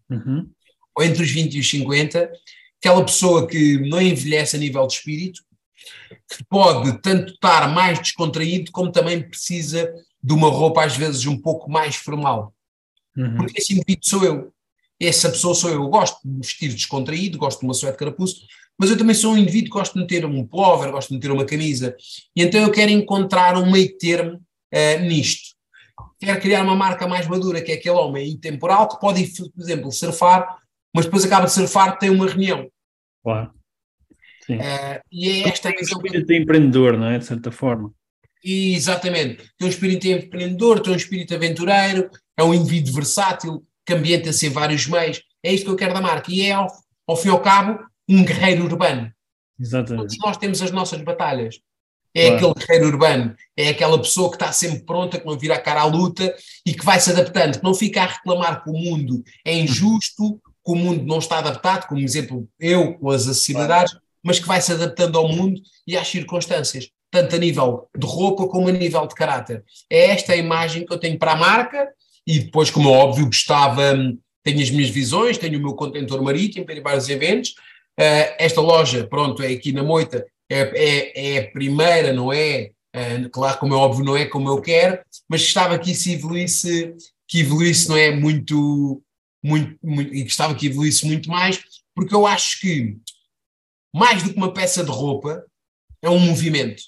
uhum. 0.09 0.49
ou 0.97 1.03
entre 1.03 1.21
os 1.21 1.29
20 1.29 1.55
e 1.55 1.59
os 1.59 1.69
50, 1.69 2.31
aquela 2.79 3.03
pessoa 3.03 3.45
que 3.45 3.77
não 3.89 4.01
envelhece 4.01 4.55
a 4.55 4.59
nível 4.59 4.87
de 4.87 4.93
espírito, 4.93 5.41
que 6.33 6.41
pode 6.45 7.01
tanto 7.01 7.33
estar 7.33 7.67
mais 7.67 7.99
descontraído, 7.99 8.71
como 8.71 8.89
também 8.89 9.21
precisa 9.21 9.93
de 10.23 10.33
uma 10.33 10.47
roupa 10.49 10.85
às 10.85 10.95
vezes 10.95 11.25
um 11.25 11.37
pouco 11.37 11.69
mais 11.69 11.97
formal. 11.97 12.55
Uhum. 13.17 13.35
Porque 13.35 13.59
esse 13.59 13.73
indivíduo 13.73 14.05
sou 14.05 14.23
eu. 14.23 14.53
Essa 14.97 15.29
pessoa 15.29 15.53
sou 15.53 15.69
eu. 15.69 15.83
Eu 15.83 15.89
gosto 15.89 16.17
de 16.23 16.37
vestir 16.37 16.73
descontraído, 16.73 17.37
gosto 17.37 17.59
de 17.59 17.65
uma 17.65 17.73
suéte 17.73 17.95
de 17.95 17.99
carapuço, 17.99 18.47
mas 18.77 18.89
eu 18.89 18.97
também 18.97 19.15
sou 19.15 19.33
um 19.33 19.37
indivíduo 19.37 19.71
que 19.71 19.77
gosto 19.77 19.93
de 19.93 20.01
meter 20.01 20.25
um 20.25 20.45
pullover, 20.45 20.91
gosto 20.91 21.09
de 21.09 21.15
meter 21.15 21.31
uma 21.31 21.45
camisa, 21.45 21.95
e 22.35 22.43
então 22.43 22.61
eu 22.61 22.71
quero 22.71 22.91
encontrar 22.91 23.57
um 23.57 23.71
meio 23.71 23.97
termo 23.97 24.35
uh, 24.37 24.99
nisto. 25.01 25.55
Quero 26.19 26.39
criar 26.41 26.63
uma 26.63 26.75
marca 26.75 27.07
mais 27.07 27.27
madura, 27.27 27.61
que 27.61 27.71
é 27.71 27.75
aquele 27.75 27.95
homem 27.95 28.29
intemporal 28.29 28.87
que 28.87 28.99
pode 28.99 29.25
por 29.25 29.61
exemplo, 29.61 29.91
surfar, 29.91 30.57
mas 30.93 31.05
depois 31.05 31.25
acaba 31.25 31.45
de 31.45 31.53
surfar, 31.53 31.97
tem 31.97 32.09
uma 32.09 32.27
reunião. 32.27 32.69
Claro. 33.23 33.51
Sim. 34.45 34.55
Uh, 34.55 35.01
e 35.11 35.29
é 35.29 35.49
esta 35.49 35.69
tem. 35.69 35.79
Um 35.79 35.81
espírito 35.81 36.25
de 36.25 36.37
empreendedor, 36.37 36.97
não 36.97 37.07
é? 37.07 37.17
De 37.19 37.25
certa 37.25 37.51
forma. 37.51 37.91
E, 38.43 38.75
exatamente. 38.75 39.43
Tem 39.57 39.67
um 39.67 39.69
espírito 39.69 40.07
empreendedor, 40.07 40.79
tem 40.79 40.93
um 40.93 40.95
espírito 40.95 41.35
aventureiro, 41.35 42.09
é 42.37 42.43
um 42.43 42.53
indivíduo 42.53 42.93
versátil, 42.93 43.65
que 43.85 43.93
ambienta-se 43.93 44.47
em 44.47 44.49
vários 44.49 44.87
meios. 44.87 45.21
É 45.43 45.53
isto 45.53 45.65
que 45.65 45.71
eu 45.71 45.75
quero 45.75 45.93
da 45.93 46.01
marca. 46.01 46.31
E 46.31 46.41
é, 46.41 46.53
ao, 46.53 46.67
ao 47.05 47.17
fim 47.17 47.27
e 47.27 47.31
ao 47.31 47.41
cabo, 47.41 47.79
um 48.07 48.23
guerreiro 48.23 48.65
urbano. 48.65 49.11
Exatamente. 49.59 50.01
Todos 50.01 50.17
nós 50.19 50.37
temos 50.37 50.61
as 50.61 50.71
nossas 50.71 51.01
batalhas. 51.01 51.59
É 52.13 52.29
claro. 52.29 52.35
aquele 52.35 52.53
guerreiro 52.65 52.87
urbano, 52.87 53.35
é 53.55 53.69
aquela 53.69 53.97
pessoa 53.99 54.29
que 54.29 54.37
está 54.37 54.51
sempre 54.51 54.79
pronta, 54.79 55.19
que 55.19 55.25
não 55.25 55.37
vira 55.37 55.55
a 55.55 55.61
cara 55.61 55.81
à 55.81 55.85
luta 55.85 56.35
e 56.65 56.73
que 56.73 56.83
vai 56.83 56.99
se 56.99 57.11
adaptando, 57.11 57.59
que 57.59 57.63
não 57.63 57.75
fica 57.75 58.01
a 58.01 58.07
reclamar 58.07 58.63
que 58.63 58.69
o 58.69 58.73
mundo 58.73 59.23
é 59.45 59.53
injusto, 59.53 60.39
que 60.67 60.71
o 60.71 60.75
mundo 60.75 61.05
não 61.05 61.19
está 61.19 61.37
adaptado, 61.37 61.87
como 61.87 62.01
exemplo 62.01 62.47
eu 62.59 62.95
com 62.95 63.11
as 63.11 63.27
acessibilidades, 63.27 63.91
claro. 63.91 64.05
mas 64.23 64.39
que 64.39 64.47
vai 64.47 64.59
se 64.61 64.71
adaptando 64.71 65.17
ao 65.17 65.27
mundo 65.27 65.61
e 65.85 65.95
às 65.95 66.07
circunstâncias, 66.07 66.89
tanto 67.11 67.35
a 67.35 67.39
nível 67.39 67.87
de 67.95 68.07
roupa 68.07 68.47
como 68.47 68.67
a 68.67 68.71
nível 68.71 69.05
de 69.05 69.13
caráter. 69.13 69.63
É 69.89 70.07
esta 70.07 70.33
a 70.33 70.37
imagem 70.37 70.85
que 70.85 70.93
eu 70.93 70.99
tenho 70.99 71.19
para 71.19 71.33
a 71.33 71.37
marca 71.37 71.87
e 72.25 72.39
depois, 72.39 72.71
como 72.71 72.89
é 72.89 72.97
óbvio, 72.97 73.27
gostava, 73.27 73.93
tenho 74.43 74.61
as 74.61 74.71
minhas 74.71 74.89
visões, 74.89 75.37
tenho 75.37 75.59
o 75.59 75.61
meu 75.61 75.75
contentor 75.75 76.21
marítimo 76.23 76.65
para 76.65 76.75
ir 76.75 76.81
vários 76.81 77.07
eventos, 77.09 77.53
esta 77.97 78.61
loja, 78.61 79.07
pronto, 79.07 79.41
é 79.41 79.47
aqui 79.47 79.71
na 79.71 79.83
Moita, 79.83 80.25
é, 80.49 80.59
é, 80.59 81.35
é 81.35 81.39
a 81.39 81.51
primeira, 81.51 82.13
não 82.13 82.31
é? 82.31 82.71
Uh, 82.95 83.29
claro, 83.29 83.59
como 83.59 83.73
é 83.73 83.77
óbvio, 83.77 84.05
não 84.05 84.15
é 84.15 84.25
como 84.25 84.49
eu 84.49 84.61
quero, 84.61 84.99
mas 85.29 85.41
gostava 85.41 85.77
que 85.77 85.91
isso 85.91 86.09
evoluísse, 86.09 86.95
que 87.27 87.41
evoluísse, 87.41 87.89
não 87.89 87.97
é? 87.97 88.11
Muito, 88.11 89.03
muito, 89.43 89.77
muito, 89.83 90.13
e 90.13 90.23
gostava 90.23 90.55
que 90.55 90.67
evoluísse 90.67 91.05
muito 91.05 91.29
mais, 91.29 91.61
porque 91.93 92.15
eu 92.15 92.25
acho 92.25 92.59
que 92.59 92.97
mais 93.93 94.23
do 94.23 94.31
que 94.31 94.37
uma 94.37 94.53
peça 94.53 94.83
de 94.83 94.91
roupa, 94.91 95.43
é 96.01 96.09
um 96.09 96.19
movimento. 96.19 96.83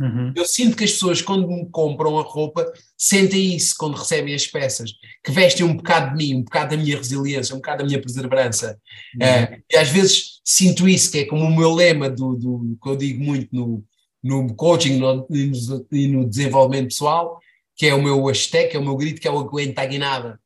Uhum. 0.00 0.32
Eu 0.34 0.44
sinto 0.44 0.76
que 0.76 0.84
as 0.84 0.92
pessoas, 0.92 1.20
quando 1.20 1.48
me 1.48 1.68
compram 1.70 2.18
a 2.18 2.22
roupa, 2.22 2.72
sentem 2.96 3.56
isso 3.56 3.74
quando 3.76 3.96
recebem 3.96 4.32
as 4.32 4.46
peças, 4.46 4.92
que 5.24 5.32
vestem 5.32 5.66
um 5.66 5.74
bocado 5.74 6.16
de 6.16 6.24
mim, 6.24 6.36
um 6.36 6.42
bocado 6.42 6.76
da 6.76 6.82
minha 6.82 6.96
resiliência, 6.96 7.54
um 7.54 7.58
bocado 7.58 7.78
da 7.78 7.84
minha 7.84 8.00
perseverança. 8.00 8.78
Uhum. 9.20 9.56
Uh, 9.56 9.62
e 9.70 9.76
às 9.76 9.88
vezes 9.88 10.40
sinto 10.44 10.88
isso, 10.88 11.10
que 11.10 11.18
é 11.18 11.24
como 11.24 11.44
o 11.44 11.54
meu 11.54 11.74
lema 11.74 12.08
do, 12.08 12.36
do 12.36 12.78
que 12.80 12.88
eu 12.88 12.96
digo 12.96 13.22
muito 13.22 13.48
no, 13.52 13.84
no 14.22 14.54
coaching 14.54 14.98
no, 14.98 15.26
e 15.90 16.06
no 16.06 16.28
desenvolvimento 16.28 16.88
pessoal, 16.88 17.40
que 17.76 17.86
é 17.86 17.94
o 17.94 18.02
meu 18.02 18.24
hashtag, 18.26 18.76
é 18.76 18.78
o 18.78 18.84
meu 18.84 18.96
grito, 18.96 19.20
que 19.20 19.26
é 19.26 19.30
o 19.30 19.38
aguenta 19.38 19.82
a 19.82 19.86
guinada. 19.86 20.40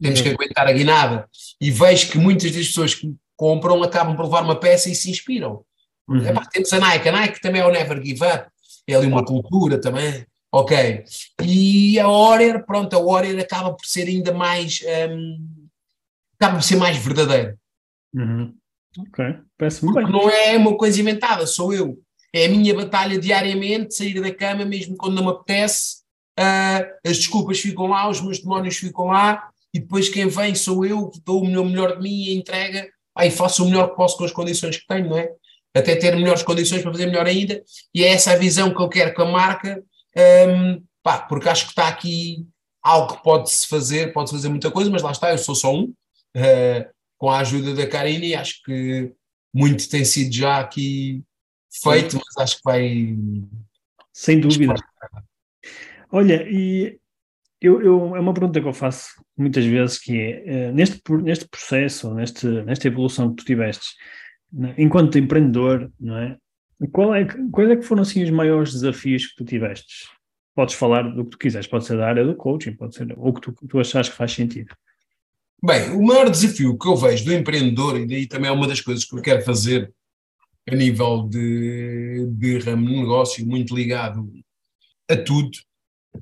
Temos 0.00 0.20
uhum. 0.20 0.24
que 0.24 0.30
aguentar 0.32 0.66
a 0.66 0.72
guinada. 0.72 1.28
E 1.60 1.70
vejo 1.70 2.10
que 2.10 2.18
muitas 2.18 2.52
das 2.52 2.68
pessoas 2.68 2.94
que 2.94 3.14
compram 3.36 3.82
acabam 3.82 4.16
por 4.16 4.24
levar 4.24 4.44
uma 4.44 4.58
peça 4.58 4.88
e 4.88 4.94
se 4.94 5.10
inspiram. 5.10 5.62
Uhum. 6.08 6.24
Epá, 6.24 6.46
temos 6.46 6.72
a 6.72 6.78
Nike, 6.78 7.08
a 7.08 7.12
Nike 7.12 7.40
também 7.40 7.60
é 7.60 7.66
o 7.66 7.70
Never 7.70 8.02
Give 8.02 8.24
Up 8.24 8.48
é 8.88 8.94
ali 8.94 9.06
uma 9.06 9.24
cultura 9.24 9.78
também, 9.80 10.26
ok. 10.50 11.04
E 11.42 12.00
a 12.00 12.08
Warrior, 12.08 12.64
pronto, 12.64 12.96
a 12.96 12.98
Warrior 12.98 13.38
acaba 13.38 13.72
por 13.74 13.84
ser 13.84 14.08
ainda 14.08 14.32
mais, 14.32 14.80
um, 15.10 15.68
acaba 16.40 16.56
por 16.56 16.62
ser 16.62 16.76
mais 16.76 16.96
verdadeira. 16.96 17.56
Uhum. 18.14 18.54
Ok, 18.98 19.24
parece-me 19.58 19.92
bem. 19.92 20.10
Não 20.10 20.30
é 20.30 20.56
uma 20.56 20.76
coisa 20.76 21.00
inventada, 21.00 21.46
sou 21.46 21.72
eu. 21.72 22.00
É 22.32 22.46
a 22.46 22.48
minha 22.48 22.74
batalha 22.74 23.18
diariamente, 23.18 23.94
sair 23.94 24.20
da 24.20 24.34
cama, 24.34 24.64
mesmo 24.64 24.96
quando 24.96 25.14
não 25.14 25.24
me 25.24 25.30
apetece, 25.30 25.98
uh, 26.38 26.86
as 27.06 27.18
desculpas 27.18 27.60
ficam 27.60 27.86
lá, 27.86 28.08
os 28.08 28.20
meus 28.20 28.38
demónios 28.40 28.76
ficam 28.76 29.06
lá, 29.06 29.50
e 29.72 29.80
depois 29.80 30.08
quem 30.08 30.26
vem 30.28 30.54
sou 30.54 30.84
eu, 30.84 31.08
que 31.08 31.20
dou 31.20 31.42
o 31.42 31.46
melhor, 31.46 31.64
melhor 31.64 31.96
de 31.96 32.02
mim 32.02 32.22
e 32.24 32.36
entrega, 32.36 32.88
aí 33.14 33.30
faço 33.30 33.64
o 33.64 33.66
melhor 33.66 33.90
que 33.90 33.96
posso 33.96 34.16
com 34.16 34.24
as 34.24 34.32
condições 34.32 34.78
que 34.78 34.86
tenho, 34.86 35.10
não 35.10 35.18
é? 35.18 35.30
Até 35.78 35.96
ter 35.96 36.14
melhores 36.16 36.42
condições 36.42 36.82
para 36.82 36.92
fazer 36.92 37.06
melhor 37.06 37.26
ainda, 37.26 37.62
e 37.94 38.04
é 38.04 38.08
essa 38.08 38.32
a 38.32 38.36
visão 38.36 38.74
que 38.74 38.80
eu 38.80 38.88
quero 38.88 39.14
com 39.14 39.22
a 39.22 39.30
marca, 39.30 39.82
um, 40.48 40.82
pá, 41.02 41.18
porque 41.18 41.48
acho 41.48 41.64
que 41.64 41.70
está 41.70 41.88
aqui 41.88 42.46
algo 42.82 43.16
que 43.16 43.22
pode-se 43.22 43.66
fazer, 43.66 44.12
pode-se 44.12 44.36
fazer 44.36 44.48
muita 44.48 44.70
coisa, 44.70 44.90
mas 44.90 45.02
lá 45.02 45.12
está, 45.12 45.30
eu 45.30 45.38
sou 45.38 45.54
só 45.54 45.74
um, 45.74 45.84
uh, 45.84 46.90
com 47.16 47.30
a 47.30 47.38
ajuda 47.38 47.74
da 47.74 47.86
Karina, 47.86 48.24
e 48.24 48.34
acho 48.34 48.62
que 48.64 49.12
muito 49.52 49.88
tem 49.88 50.04
sido 50.04 50.34
já 50.34 50.58
aqui 50.58 51.22
feito, 51.82 52.16
mas 52.16 52.36
acho 52.38 52.56
que 52.56 52.62
vai. 52.64 53.16
Sem 54.12 54.40
dúvida. 54.40 54.74
Olha, 56.10 56.46
e 56.48 56.98
eu, 57.60 57.82
eu, 57.82 58.16
é 58.16 58.20
uma 58.20 58.32
pergunta 58.32 58.60
que 58.60 58.66
eu 58.66 58.72
faço 58.72 59.08
muitas 59.36 59.64
vezes 59.64 59.98
que 59.98 60.20
é, 60.20 60.70
uh, 60.70 60.72
neste, 60.72 61.00
neste 61.22 61.48
processo, 61.48 62.14
neste, 62.14 62.46
nesta 62.46 62.88
evolução 62.88 63.30
que 63.30 63.36
tu 63.36 63.44
tivestes, 63.44 63.90
né? 63.90 63.96
Enquanto 64.76 65.18
empreendedor, 65.18 65.90
não 65.98 66.16
é? 66.16 66.36
Qual 66.92 67.14
é, 67.14 67.26
quais 67.50 67.70
é 67.70 67.76
que 67.76 67.82
foram 67.82 68.02
assim 68.02 68.22
os 68.22 68.30
maiores 68.30 68.72
desafios 68.72 69.26
que 69.26 69.36
tu 69.36 69.44
tiveste? 69.44 70.08
Podes 70.54 70.74
falar 70.74 71.02
do 71.02 71.24
que 71.24 71.30
tu 71.30 71.38
quiseres, 71.38 71.66
pode 71.66 71.84
ser 71.84 71.96
da 71.96 72.06
área 72.06 72.24
do 72.24 72.36
coaching, 72.36 72.74
pode 72.74 72.94
ser 72.94 73.14
o 73.16 73.32
que 73.32 73.40
tu, 73.40 73.52
tu 73.68 73.80
achas 73.80 74.08
que 74.08 74.16
faz 74.16 74.32
sentido. 74.32 74.74
Bem, 75.64 75.90
o 75.90 76.02
maior 76.02 76.30
desafio 76.30 76.78
que 76.78 76.86
eu 76.86 76.96
vejo 76.96 77.24
do 77.24 77.34
empreendedor, 77.34 77.98
e 77.98 78.06
daí 78.06 78.26
também 78.26 78.48
é 78.48 78.52
uma 78.52 78.68
das 78.68 78.80
coisas 78.80 79.04
que 79.04 79.16
eu 79.16 79.22
quero 79.22 79.42
fazer 79.42 79.92
a 80.70 80.74
nível 80.74 81.28
de, 81.28 82.26
de 82.32 82.58
ramo 82.58 82.86
de 82.86 82.96
negócio, 82.96 83.46
muito 83.46 83.74
ligado 83.74 84.30
a 85.10 85.16
tudo, 85.16 85.50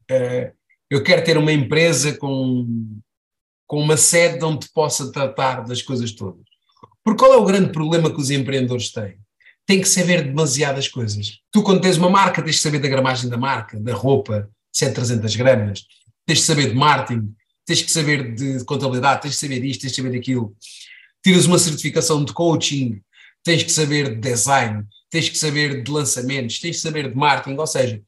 é, 0.08 0.52
eu 0.88 1.02
quero 1.02 1.24
ter 1.24 1.36
uma 1.36 1.52
empresa 1.52 2.16
com, 2.16 2.98
com 3.66 3.80
uma 3.80 3.96
sede 3.96 4.42
onde 4.44 4.70
possa 4.72 5.12
tratar 5.12 5.64
das 5.64 5.82
coisas 5.82 6.12
todas. 6.12 6.45
Porque 7.06 7.20
qual 7.20 7.34
é 7.34 7.36
o 7.36 7.44
grande 7.44 7.70
problema 7.70 8.12
que 8.12 8.20
os 8.20 8.32
empreendedores 8.32 8.90
têm? 8.90 9.16
Tem 9.64 9.80
que 9.80 9.88
saber 9.88 10.24
demasiadas 10.24 10.88
coisas. 10.88 11.38
Tu, 11.52 11.62
quando 11.62 11.80
tens 11.80 11.96
uma 11.96 12.10
marca, 12.10 12.42
tens 12.42 12.56
que 12.56 12.62
saber 12.62 12.80
da 12.80 12.88
gramagem 12.88 13.30
da 13.30 13.36
marca, 13.36 13.78
da 13.78 13.94
roupa, 13.94 14.50
se 14.72 14.86
é 14.86 14.90
300 14.90 15.36
gramas, 15.36 15.84
tens 16.26 16.40
que 16.40 16.44
saber 16.44 16.70
de 16.70 16.74
marketing, 16.74 17.32
tens 17.64 17.80
que 17.80 17.92
saber 17.92 18.34
de 18.34 18.64
contabilidade, 18.64 19.22
tens 19.22 19.34
que 19.34 19.40
saber 19.40 19.60
disto, 19.60 19.82
tens 19.82 19.90
que 19.90 20.02
saber 20.02 20.18
daquilo. 20.18 20.56
Tiras 21.22 21.46
uma 21.46 21.60
certificação 21.60 22.24
de 22.24 22.32
coaching, 22.32 23.00
tens 23.44 23.62
que 23.62 23.70
saber 23.70 24.16
de 24.16 24.28
design, 24.28 24.84
tens 25.08 25.28
que 25.28 25.38
saber 25.38 25.84
de 25.84 25.90
lançamentos, 25.92 26.58
tens 26.58 26.74
que 26.74 26.82
saber 26.82 27.08
de 27.08 27.14
marketing, 27.16 27.56
ou 27.56 27.68
seja, 27.68 28.02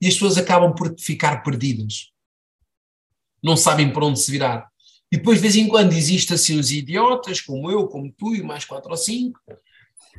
e 0.00 0.06
as 0.06 0.14
pessoas 0.14 0.38
acabam 0.38 0.74
por 0.74 0.94
ficar 0.98 1.42
perdidas. 1.42 2.12
Não 3.44 3.58
sabem 3.58 3.92
para 3.92 4.06
onde 4.06 4.18
se 4.18 4.30
virar. 4.30 4.66
E 5.10 5.16
depois, 5.16 5.38
de 5.38 5.42
vez 5.42 5.56
em 5.56 5.68
quando, 5.68 5.92
existem 5.92 6.34
assim 6.34 6.58
os 6.58 6.70
idiotas, 6.70 7.40
como 7.40 7.70
eu, 7.70 7.86
como 7.88 8.12
tu 8.12 8.34
e 8.34 8.42
mais 8.42 8.64
quatro 8.64 8.90
ou 8.90 8.96
cinco, 8.96 9.40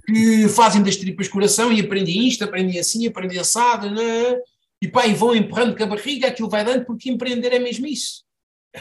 que 0.06 0.50
fazem 0.50 0.82
das 0.82 0.96
tripas 0.96 1.28
coração 1.28 1.72
e 1.72 1.80
aprendem 1.80 2.28
isto, 2.28 2.44
aprendem 2.44 2.80
assim, 2.80 3.06
aprendem 3.06 3.38
assado, 3.38 3.92
né? 3.92 4.40
e 4.82 4.88
pá, 4.88 5.06
e 5.06 5.14
vão 5.14 5.36
empurrando 5.36 5.76
com 5.76 5.84
a 5.84 5.88
barriga, 5.88 6.28
aquilo 6.28 6.50
vai 6.50 6.64
dando, 6.64 6.86
porque 6.86 7.10
empreender 7.10 7.54
é 7.54 7.60
mesmo 7.60 7.86
isso, 7.86 8.24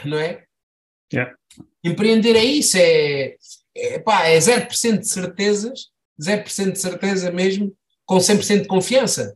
não 0.05 0.17
é? 0.17 0.45
Yeah. 1.11 1.35
Empreender 1.83 2.35
é 2.35 2.43
isso, 2.43 2.77
é, 2.77 3.35
é, 3.75 3.99
pá, 3.99 4.27
é 4.27 4.37
0% 4.37 4.99
de 4.99 5.07
certezas, 5.07 5.87
0% 6.21 6.71
de 6.71 6.79
certeza 6.79 7.31
mesmo, 7.31 7.75
com 8.05 8.17
100% 8.17 8.61
de 8.61 8.67
confiança. 8.67 9.35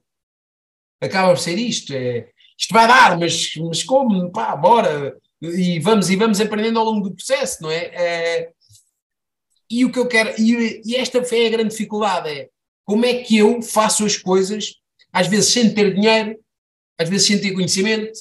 Acaba 1.02 1.34
por 1.34 1.40
ser 1.40 1.58
isto, 1.58 1.94
é, 1.94 2.30
isto 2.58 2.74
vai 2.74 2.88
dar, 2.88 3.20
mas, 3.20 3.54
mas 3.58 3.84
como, 3.84 4.32
pá, 4.32 4.56
bora, 4.56 5.18
e 5.44 5.80
vamos 5.80 6.10
e 6.10 6.16
vamos 6.16 6.40
aprendendo 6.40 6.80
ao 6.80 6.86
longo 6.86 7.10
do 7.10 7.16
processo, 7.16 7.62
não 7.62 7.72
é? 7.72 7.86
é 7.94 8.52
e 9.70 9.84
o 9.86 9.92
que 9.92 10.00
eu 10.00 10.08
quero, 10.08 10.40
e, 10.40 10.82
e 10.86 10.96
esta 10.96 11.18
é 11.18 11.48
a 11.48 11.50
grande 11.50 11.72
dificuldade, 11.72 12.30
é 12.30 12.50
como 12.86 13.06
é 13.06 13.24
que 13.24 13.38
eu 13.38 13.62
faço 13.62 14.06
as 14.06 14.18
coisas, 14.18 14.76
às 15.12 15.28
vezes 15.28 15.52
sem 15.52 15.74
ter 15.74 15.96
dinheiro, 15.96 16.40
às 16.98 17.10
vezes 17.10 17.28
sem 17.28 17.42
ter 17.42 17.54
conhecimento, 17.54 18.12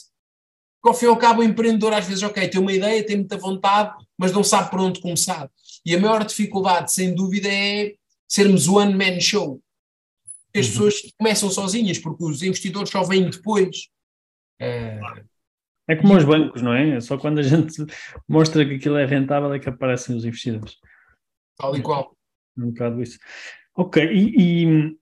que 0.83 0.88
ao 0.88 0.95
fim 0.95 1.07
e 1.07 1.09
ao 1.09 1.17
cabo 1.17 1.41
o 1.41 1.45
empreendedor 1.45 1.93
às 1.93 2.07
vezes, 2.07 2.23
ok, 2.23 2.49
tem 2.49 2.61
uma 2.61 2.73
ideia, 2.73 3.05
tem 3.05 3.17
muita 3.17 3.37
vontade, 3.37 3.95
mas 4.19 4.33
não 4.33 4.43
sabe 4.43 4.71
por 4.71 4.81
onde 4.81 5.00
começar. 5.00 5.50
E 5.85 5.95
a 5.95 6.00
maior 6.00 6.25
dificuldade, 6.25 6.93
sem 6.93 7.14
dúvida, 7.14 7.49
é 7.49 7.95
sermos 8.26 8.67
o 8.67 8.76
one 8.76 8.95
man 8.95 9.21
show. 9.21 9.61
As 10.55 10.67
uhum. 10.67 10.73
pessoas 10.73 11.12
começam 11.19 11.50
sozinhas, 11.50 11.99
porque 11.99 12.25
os 12.25 12.43
investidores 12.43 12.91
só 12.91 13.02
vêm 13.02 13.29
depois. 13.29 13.88
É, 14.61 14.99
é 15.89 15.97
como 15.97 16.17
os 16.17 16.25
bancos, 16.25 16.62
não 16.62 16.73
é? 16.73 17.01
Só 17.01 17.19
quando 17.19 17.39
a 17.39 17.43
gente 17.43 17.75
mostra 18.29 18.65
que 18.65 18.75
aquilo 18.75 18.97
é 18.97 19.05
rentável 19.05 19.53
é 19.53 19.59
que 19.59 19.69
aparecem 19.69 20.17
os 20.17 20.25
investidores. 20.25 20.77
Tal 21.57 21.77
e 21.77 21.83
qual. 21.83 22.17
É 22.59 22.62
um 22.62 22.71
bocado 22.71 23.03
isso. 23.03 23.19
Ok, 23.75 24.05
e, 24.05 24.97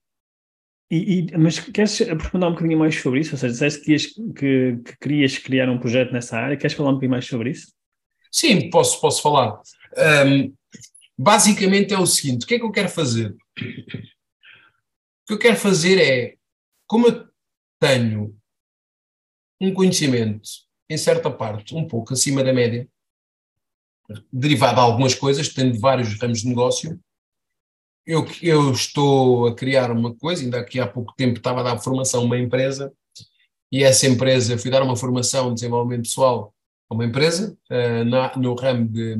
e, 0.89 1.27
e, 1.29 1.37
mas 1.37 1.59
queres 1.59 2.01
aprofundar 2.01 2.49
um 2.49 2.53
bocadinho 2.53 2.79
mais 2.79 2.95
sobre 2.95 3.19
isso? 3.19 3.33
Ou 3.33 3.37
seja, 3.37 3.53
disseste 3.53 3.81
que, 3.83 3.97
que, 4.33 4.77
que, 4.83 4.97
querias 4.97 5.37
criar 5.37 5.69
um 5.69 5.79
projeto 5.79 6.11
nessa 6.11 6.37
área, 6.37 6.57
queres 6.57 6.75
falar 6.75 6.89
um 6.89 6.93
bocadinho 6.93 7.11
mais 7.11 7.25
sobre 7.25 7.51
isso? 7.51 7.73
Sim, 8.31 8.69
posso, 8.69 8.99
posso 9.01 9.21
falar. 9.21 9.59
Um, 10.25 10.53
basicamente 11.17 11.93
é 11.93 11.99
o 11.99 12.05
seguinte: 12.05 12.43
o 12.43 12.47
que 12.47 12.55
é 12.55 12.59
que 12.59 12.65
eu 12.65 12.71
quero 12.71 12.89
fazer? 12.89 13.31
O 13.31 15.27
que 15.27 15.33
eu 15.33 15.39
quero 15.39 15.57
fazer 15.57 16.01
é, 16.01 16.35
como 16.87 17.07
eu 17.07 17.27
tenho 17.79 18.35
um 19.59 19.73
conhecimento 19.73 20.49
em 20.91 20.97
certa 20.97 21.31
parte, 21.31 21.73
um 21.73 21.87
pouco 21.87 22.13
acima 22.13 22.43
da 22.43 22.51
média, 22.51 22.85
derivado 24.31 24.75
de 24.75 24.81
algumas 24.81 25.15
coisas, 25.15 25.47
tendo 25.47 25.79
vários 25.79 26.19
ramos 26.19 26.41
de 26.41 26.49
negócio. 26.49 26.99
Eu, 28.05 28.27
eu 28.41 28.71
estou 28.71 29.47
a 29.47 29.55
criar 29.55 29.89
uma 29.89 30.13
coisa, 30.13 30.43
ainda 30.43 30.59
aqui 30.59 30.81
há 30.81 30.87
pouco 30.87 31.13
tempo 31.15 31.37
estava 31.37 31.61
a 31.61 31.63
dar 31.63 31.79
formação 31.79 32.21
a 32.21 32.25
uma 32.25 32.37
empresa, 32.37 32.91
e 33.71 33.83
essa 33.83 34.05
empresa, 34.05 34.57
fui 34.57 34.69
dar 34.69 34.83
uma 34.83 34.97
formação 34.97 35.49
de 35.49 35.61
desenvolvimento 35.61 36.03
pessoal 36.03 36.53
a 36.89 36.93
uma 36.93 37.05
empresa, 37.05 37.57
uh, 37.71 38.03
na, 38.03 38.35
no 38.35 38.53
ramo 38.53 38.85
de, 38.89 39.15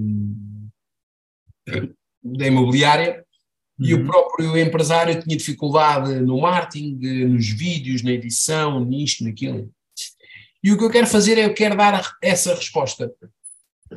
da 2.22 2.48
imobiliária, 2.48 3.26
uhum. 3.80 3.86
e 3.86 3.94
o 3.94 4.00
uhum. 4.00 4.08
próprio 4.08 4.58
empresário 4.58 5.22
tinha 5.22 5.38
dificuldade 5.38 6.20
no 6.20 6.42
marketing, 6.42 6.98
nos 7.28 7.48
vídeos, 7.48 8.04
na 8.04 8.12
edição, 8.12 8.84
nisto, 8.84 9.24
naquilo. 9.24 9.72
E 10.64 10.72
o 10.72 10.78
que 10.78 10.84
eu 10.84 10.90
quero 10.90 11.08
fazer 11.08 11.38
é 11.38 11.46
eu 11.46 11.54
quero 11.54 11.76
dar 11.76 12.18
essa 12.22 12.54
resposta, 12.54 13.12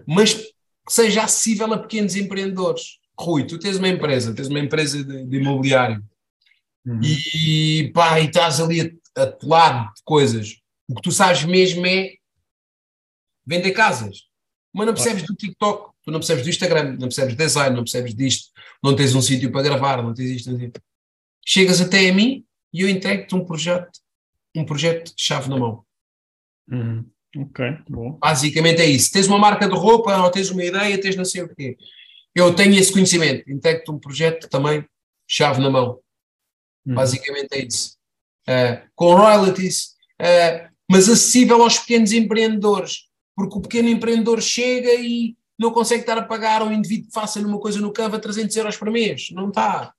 mas 0.06 0.34
que 0.34 0.52
seja 0.88 1.22
acessível 1.22 1.72
a 1.72 1.78
pequenos 1.78 2.16
empreendedores. 2.16 2.98
Rui, 3.18 3.46
tu 3.46 3.58
tens 3.58 3.76
uma 3.76 3.88
empresa, 3.88 4.34
tens 4.34 4.48
uma 4.48 4.58
empresa 4.58 5.02
de, 5.04 5.24
de 5.24 5.36
imobiliário 5.36 6.02
uhum. 6.86 7.00
e, 7.02 7.90
pá, 7.94 8.18
e 8.20 8.26
estás 8.26 8.60
ali 8.60 8.80
a, 9.16 9.22
a 9.22 9.26
de 9.26 10.02
coisas. 10.04 10.60
O 10.88 10.94
que 10.94 11.02
tu 11.02 11.12
sabes 11.12 11.44
mesmo 11.44 11.86
é 11.86 12.14
vender 13.46 13.70
casas, 13.72 14.24
mas 14.72 14.86
não 14.86 14.94
percebes 14.94 15.22
do 15.22 15.34
TikTok, 15.34 15.92
tu 16.02 16.10
não 16.10 16.18
percebes 16.18 16.42
do 16.42 16.50
Instagram, 16.50 16.92
não 16.92 17.08
percebes 17.08 17.36
design, 17.36 17.76
não 17.76 17.84
percebes 17.84 18.14
disto, 18.14 18.50
não 18.82 18.96
tens 18.96 19.14
um 19.14 19.22
sítio 19.22 19.52
para 19.52 19.62
gravar, 19.62 20.02
não 20.02 20.12
tens 20.12 20.30
isto, 20.30 20.50
não 20.50 20.58
tens... 20.58 20.72
Chegas 21.46 21.80
até 21.80 22.08
a 22.08 22.14
mim 22.14 22.44
e 22.72 22.80
eu 22.80 22.88
entrego-te 22.88 23.34
um 23.34 23.44
projeto 23.44 24.00
um 24.56 24.64
projeto 24.64 25.14
de 25.14 25.22
chave 25.22 25.50
na 25.50 25.58
mão. 25.58 25.84
Uhum. 26.70 27.04
Ok, 27.36 27.64
bom. 27.88 28.12
Basicamente 28.12 28.80
é 28.80 28.86
isso. 28.86 29.10
Tens 29.12 29.26
uma 29.26 29.38
marca 29.38 29.68
de 29.68 29.74
roupa, 29.74 30.16
ou 30.16 30.30
tens 30.30 30.50
uma 30.50 30.62
ideia, 30.62 31.00
tens 31.00 31.16
não 31.16 31.24
sei 31.24 31.42
o 31.42 31.54
quê. 31.54 31.76
Eu 32.34 32.54
tenho 32.54 32.74
esse 32.74 32.92
conhecimento, 32.92 33.50
integro 33.50 33.92
um 33.92 33.98
projeto 33.98 34.48
também, 34.48 34.84
chave 35.26 35.60
na 35.60 35.70
mão. 35.70 36.00
Uhum. 36.86 36.94
Basicamente 36.94 37.52
é 37.52 37.64
isso. 37.64 37.96
Uh, 38.48 38.88
com 38.94 39.14
royalties, 39.14 39.94
uh, 40.20 40.68
mas 40.90 41.08
acessível 41.08 41.62
aos 41.62 41.78
pequenos 41.78 42.12
empreendedores, 42.12 43.08
porque 43.34 43.58
o 43.58 43.62
pequeno 43.62 43.88
empreendedor 43.88 44.40
chega 44.40 44.94
e 44.94 45.36
não 45.58 45.72
consegue 45.72 46.02
estar 46.02 46.18
a 46.18 46.22
pagar 46.22 46.62
a 46.62 46.64
um 46.64 46.72
indivíduo 46.72 47.06
que 47.06 47.14
faça 47.14 47.40
numa 47.40 47.58
coisa 47.58 47.80
no 47.80 47.92
Canva 47.92 48.18
300 48.18 48.54
euros 48.56 48.76
por 48.76 48.90
mês. 48.90 49.30
Não 49.30 49.48
está. 49.48 49.92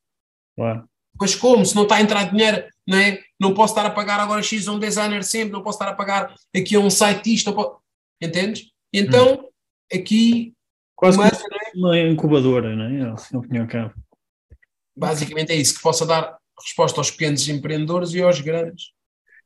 Claro. 0.56 0.88
Mas 1.20 1.36
como? 1.36 1.66
Se 1.66 1.76
não 1.76 1.84
está 1.84 1.96
a 1.96 2.02
entrar 2.02 2.30
dinheiro, 2.30 2.66
não, 2.88 2.98
é? 2.98 3.22
Não 3.40 3.54
posso 3.54 3.74
estar 3.74 3.86
a 3.86 3.92
pagar 3.92 4.20
agora 4.20 4.42
X 4.42 4.68
a 4.68 4.72
um 4.72 4.80
designer 4.80 5.24
sempre, 5.24 5.52
não 5.52 5.62
posso 5.62 5.78
estar 5.78 5.90
a 5.90 5.96
pagar 5.96 6.34
aqui 6.56 6.76
a 6.76 6.80
um 6.80 6.90
siteista, 6.90 7.52
posso... 7.52 7.78
entendes? 8.22 8.72
Então, 8.94 9.34
hum. 9.34 9.50
aqui... 9.94 10.54
Quase 10.96 11.18
uma, 11.18 11.30
uma 11.76 12.00
incubadora, 12.00 12.76
não 12.76 12.86
é? 12.86 13.68
Cabo. 13.68 13.94
Basicamente 14.98 15.52
é 15.52 15.56
isso, 15.56 15.76
que 15.76 15.82
possa 15.82 16.06
dar 16.06 16.38
resposta 16.58 17.00
aos 17.02 17.12
pequenos 17.12 17.48
empreendedores 17.50 18.14
e 18.14 18.22
aos 18.22 18.40
grandes. 18.40 18.96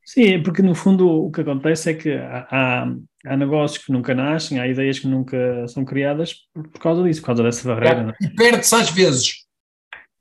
Sim, 0.06 0.42
porque 0.42 0.62
no 0.62 0.74
fundo 0.74 1.08
o 1.08 1.32
que 1.32 1.42
acontece 1.42 1.92
é 1.92 1.94
que 1.94 2.12
há, 2.14 2.88
há 3.26 3.38
negócios 3.38 3.84
que 3.84 3.92
nunca 3.92 4.16
nascem, 4.16 4.60
há 4.60 4.68
ideias 4.68 5.00
que 5.00 5.08
nunca 5.08 5.68
são 5.68 5.86
criadas 5.86 6.48
por, 6.54 6.68
por 6.68 6.80
causa 6.80 7.04
disso, 7.04 7.22
por 7.22 7.28
causa 7.28 7.44
dessa 7.44 7.68
barreira. 7.68 8.16
É? 8.20 8.26
E 8.26 8.30
perde-se 8.36 8.74
às 8.74 8.90
vezes 8.90 9.46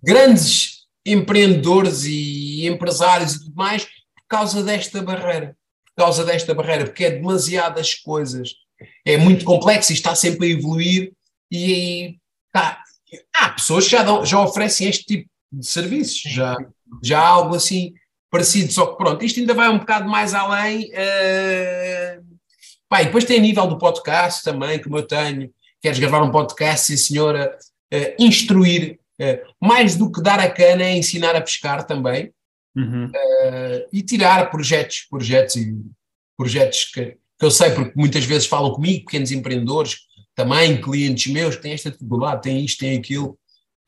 grandes 0.02 0.86
empreendedores 1.06 2.04
e 2.04 2.47
empresários 2.66 3.34
e 3.34 3.44
tudo 3.44 3.54
mais 3.54 3.84
por 3.84 4.26
causa 4.28 4.62
desta 4.62 5.02
barreira. 5.02 5.56
Por 5.86 6.04
causa 6.04 6.24
desta 6.24 6.54
barreira, 6.54 6.84
porque 6.84 7.04
é 7.04 7.10
demasiadas 7.10 7.94
coisas. 7.94 8.54
É 9.04 9.16
muito 9.16 9.44
complexo 9.44 9.92
e 9.92 9.94
está 9.94 10.14
sempre 10.14 10.46
a 10.46 10.50
evoluir 10.50 11.12
e 11.50 12.16
tá, 12.52 12.82
há 13.34 13.50
pessoas 13.50 13.84
que 13.84 13.92
já, 13.92 14.02
dão, 14.02 14.24
já 14.24 14.40
oferecem 14.40 14.88
este 14.88 15.04
tipo 15.04 15.30
de 15.50 15.66
serviços, 15.66 16.20
já, 16.30 16.56
já 17.02 17.20
há 17.20 17.26
algo 17.26 17.56
assim 17.56 17.94
parecido, 18.30 18.72
só 18.72 18.86
que 18.86 18.98
pronto, 18.98 19.24
isto 19.24 19.40
ainda 19.40 19.54
vai 19.54 19.68
um 19.68 19.78
bocado 19.78 20.08
mais 20.08 20.34
além. 20.34 20.90
Uh, 20.90 22.22
pá, 22.88 23.02
e 23.02 23.06
depois 23.06 23.24
tem 23.24 23.38
a 23.38 23.42
nível 23.42 23.66
do 23.66 23.78
podcast 23.78 24.44
também, 24.44 24.80
como 24.82 24.98
eu 24.98 25.06
tenho, 25.06 25.50
queres 25.80 25.98
gravar 25.98 26.22
um 26.22 26.30
podcast, 26.30 26.86
sim 26.86 26.96
senhora, 26.96 27.56
uh, 27.92 28.22
instruir, 28.22 28.98
uh, 29.20 29.66
mais 29.66 29.96
do 29.96 30.12
que 30.12 30.22
dar 30.22 30.38
a 30.38 30.50
cana 30.50 30.84
é 30.84 30.96
ensinar 30.96 31.34
a 31.34 31.40
pescar 31.40 31.84
também, 31.84 32.32
uhum. 32.78 33.06
uh, 33.06 33.88
e 33.92 34.02
tirar 34.02 34.50
projetos, 34.50 35.06
projetos 35.10 35.56
e 35.56 35.76
projetos 36.36 36.84
que, 36.84 37.16
que 37.38 37.44
eu 37.44 37.50
sei, 37.50 37.70
porque 37.72 37.92
muitas 37.96 38.24
vezes 38.24 38.46
falam 38.46 38.72
comigo, 38.72 39.04
pequenos 39.04 39.32
empreendedores, 39.32 39.96
também 40.34 40.80
clientes 40.80 41.32
meus 41.32 41.56
que 41.56 41.62
têm 41.62 41.72
esta 41.72 41.90
dificuldade, 41.90 42.42
têm 42.42 42.64
isto, 42.64 42.78
têm 42.78 42.96
aquilo. 42.96 43.38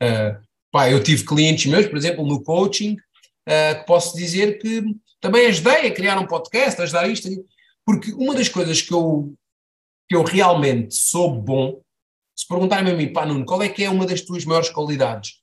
Uh, 0.03 0.37
pá, 0.71 0.89
eu 0.89 1.01
tive 1.01 1.23
clientes 1.23 1.65
meus, 1.65 1.87
por 1.87 1.97
exemplo, 1.97 2.25
no 2.25 2.43
coaching, 2.43 2.93
uh, 2.93 3.79
que 3.79 3.85
posso 3.85 4.15
dizer 4.17 4.59
que 4.59 4.83
também 5.21 5.45
ajudei 5.47 5.87
a 5.87 5.93
criar 5.93 6.19
um 6.19 6.27
podcast, 6.27 6.81
a 6.81 6.83
ajudar 6.83 7.07
isto, 7.07 7.29
porque 7.85 8.11
uma 8.13 8.35
das 8.35 8.49
coisas 8.49 8.81
que 8.81 8.93
eu, 8.93 9.33
que 10.09 10.15
eu 10.15 10.23
realmente 10.23 10.95
sou 10.95 11.33
bom, 11.33 11.79
se 12.35 12.47
perguntarem 12.47 12.91
a 12.91 12.97
mim, 12.97 13.13
pá, 13.13 13.25
Nuno, 13.25 13.45
qual 13.45 13.61
é 13.61 13.69
que 13.69 13.83
é 13.83 13.89
uma 13.89 14.05
das 14.05 14.21
tuas 14.21 14.43
maiores 14.45 14.69
qualidades? 14.69 15.35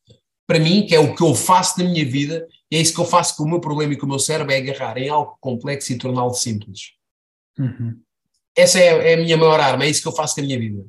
Para 0.48 0.58
mim, 0.58 0.86
que 0.86 0.94
é 0.94 0.98
o 0.98 1.14
que 1.14 1.22
eu 1.22 1.34
faço 1.34 1.78
na 1.78 1.90
minha 1.90 2.04
vida, 2.06 2.48
e 2.70 2.76
é 2.76 2.80
isso 2.80 2.94
que 2.94 3.00
eu 3.00 3.04
faço 3.04 3.36
com 3.36 3.42
o 3.42 3.48
meu 3.48 3.60
problema 3.60 3.92
e 3.92 3.98
com 3.98 4.06
o 4.06 4.08
meu 4.08 4.18
cérebro, 4.18 4.50
é 4.50 4.56
agarrar 4.56 4.96
em 4.96 5.10
algo 5.10 5.36
complexo 5.40 5.92
e 5.92 5.98
torná-lo 5.98 6.32
simples. 6.32 6.92
Uhum. 7.58 8.00
Essa 8.56 8.80
é, 8.80 9.12
é, 9.12 9.14
a 9.14 9.16
minha 9.18 9.36
maior 9.36 9.60
arma, 9.60 9.84
é 9.84 9.90
isso 9.90 10.00
que 10.00 10.08
eu 10.08 10.12
faço 10.12 10.34
com 10.34 10.40
a 10.40 10.44
minha 10.44 10.58
vida. 10.58 10.80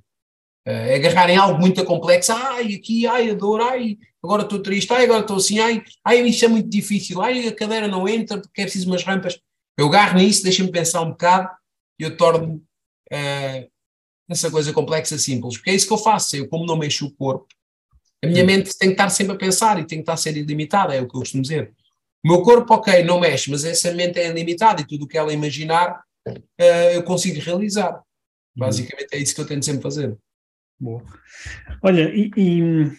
Uh, 0.65 0.95
agarrar 0.95 1.29
em 1.29 1.35
algo 1.35 1.59
muito 1.59 1.83
complexo, 1.83 2.31
ai, 2.31 2.73
aqui, 2.73 3.05
ai, 3.05 3.31
a 3.31 3.33
dor, 3.33 3.59
ai, 3.59 3.98
agora 4.24 4.43
estou 4.43 4.61
triste, 4.61 4.93
ai, 4.93 5.03
agora 5.03 5.22
estou 5.22 5.35
assim, 5.35 5.59
ai, 5.59 5.83
ai, 6.05 6.22
isso 6.22 6.45
é 6.45 6.48
muito 6.48 6.69
difícil, 6.69 7.22
ai, 7.22 7.45
a 7.48 7.53
cadeira 7.53 7.87
não 7.87 8.07
entra 8.07 8.39
porque 8.39 8.61
é 8.61 8.63
preciso 8.63 8.87
umas 8.87 9.03
rampas. 9.03 9.41
Eu 9.77 9.87
agarro 9.87 10.19
nisso, 10.19 10.41
deixa-me 10.43 10.72
pensar 10.72 11.01
um 11.01 11.09
bocado 11.09 11.50
e 12.00 12.03
eu 12.03 12.15
torno 12.15 12.55
uh, 13.11 13.72
essa 14.29 14.50
coisa 14.50 14.72
complexa 14.72 15.17
simples, 15.17 15.57
porque 15.57 15.72
é 15.72 15.75
isso 15.75 15.87
que 15.87 15.93
eu 15.93 15.98
faço, 15.98 16.37
eu 16.37 16.48
como 16.48 16.65
não 16.65 16.77
mexo 16.77 17.05
o 17.05 17.11
corpo, 17.11 17.48
a 18.24 18.27
minha 18.27 18.44
mente 18.44 18.77
tem 18.77 18.90
que 18.90 18.94
estar 18.94 19.10
sempre 19.10 19.36
a 19.36 19.38
pensar 19.38 19.79
e 19.79 19.86
tem 19.86 20.00
que 20.00 20.01
estar 20.01 20.14
a 20.14 20.18
ser 20.18 20.36
ilimitada, 20.36 20.94
é 20.94 21.01
o 21.01 21.08
que 21.08 21.16
eu 21.16 21.22
costumo 21.22 21.42
dizer. 21.42 21.72
O 22.24 22.27
meu 22.27 22.42
corpo, 22.42 22.74
ok, 22.74 23.03
não 23.03 23.20
mexe, 23.20 23.50
mas 23.50 23.64
essa 23.64 23.94
mente 23.94 24.20
é 24.20 24.29
ilimitada 24.29 24.82
e 24.82 24.88
tudo 24.88 25.05
o 25.05 25.08
que 25.08 25.18
ela 25.18 25.32
imaginar 25.32 26.01
uh, 26.27 26.92
eu 26.94 27.03
consigo 27.03 27.40
realizar. 27.40 27.94
Uhum. 27.94 28.01
Basicamente 28.58 29.14
é 29.14 29.18
isso 29.18 29.34
que 29.34 29.42
eu 29.42 29.48
tento 29.48 29.64
sempre 29.64 29.82
fazer. 29.82 30.18
Boa. 30.77 31.01
Olha, 31.82 32.14
e, 32.14 32.29
e 32.36 32.92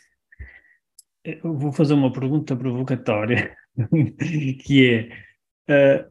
eu 1.25 1.55
vou 1.55 1.73
fazer 1.73 1.95
uma 1.95 2.13
pergunta 2.13 2.57
provocatória, 2.57 3.55
que 4.65 5.11
é 5.69 6.05
uh, 6.05 6.11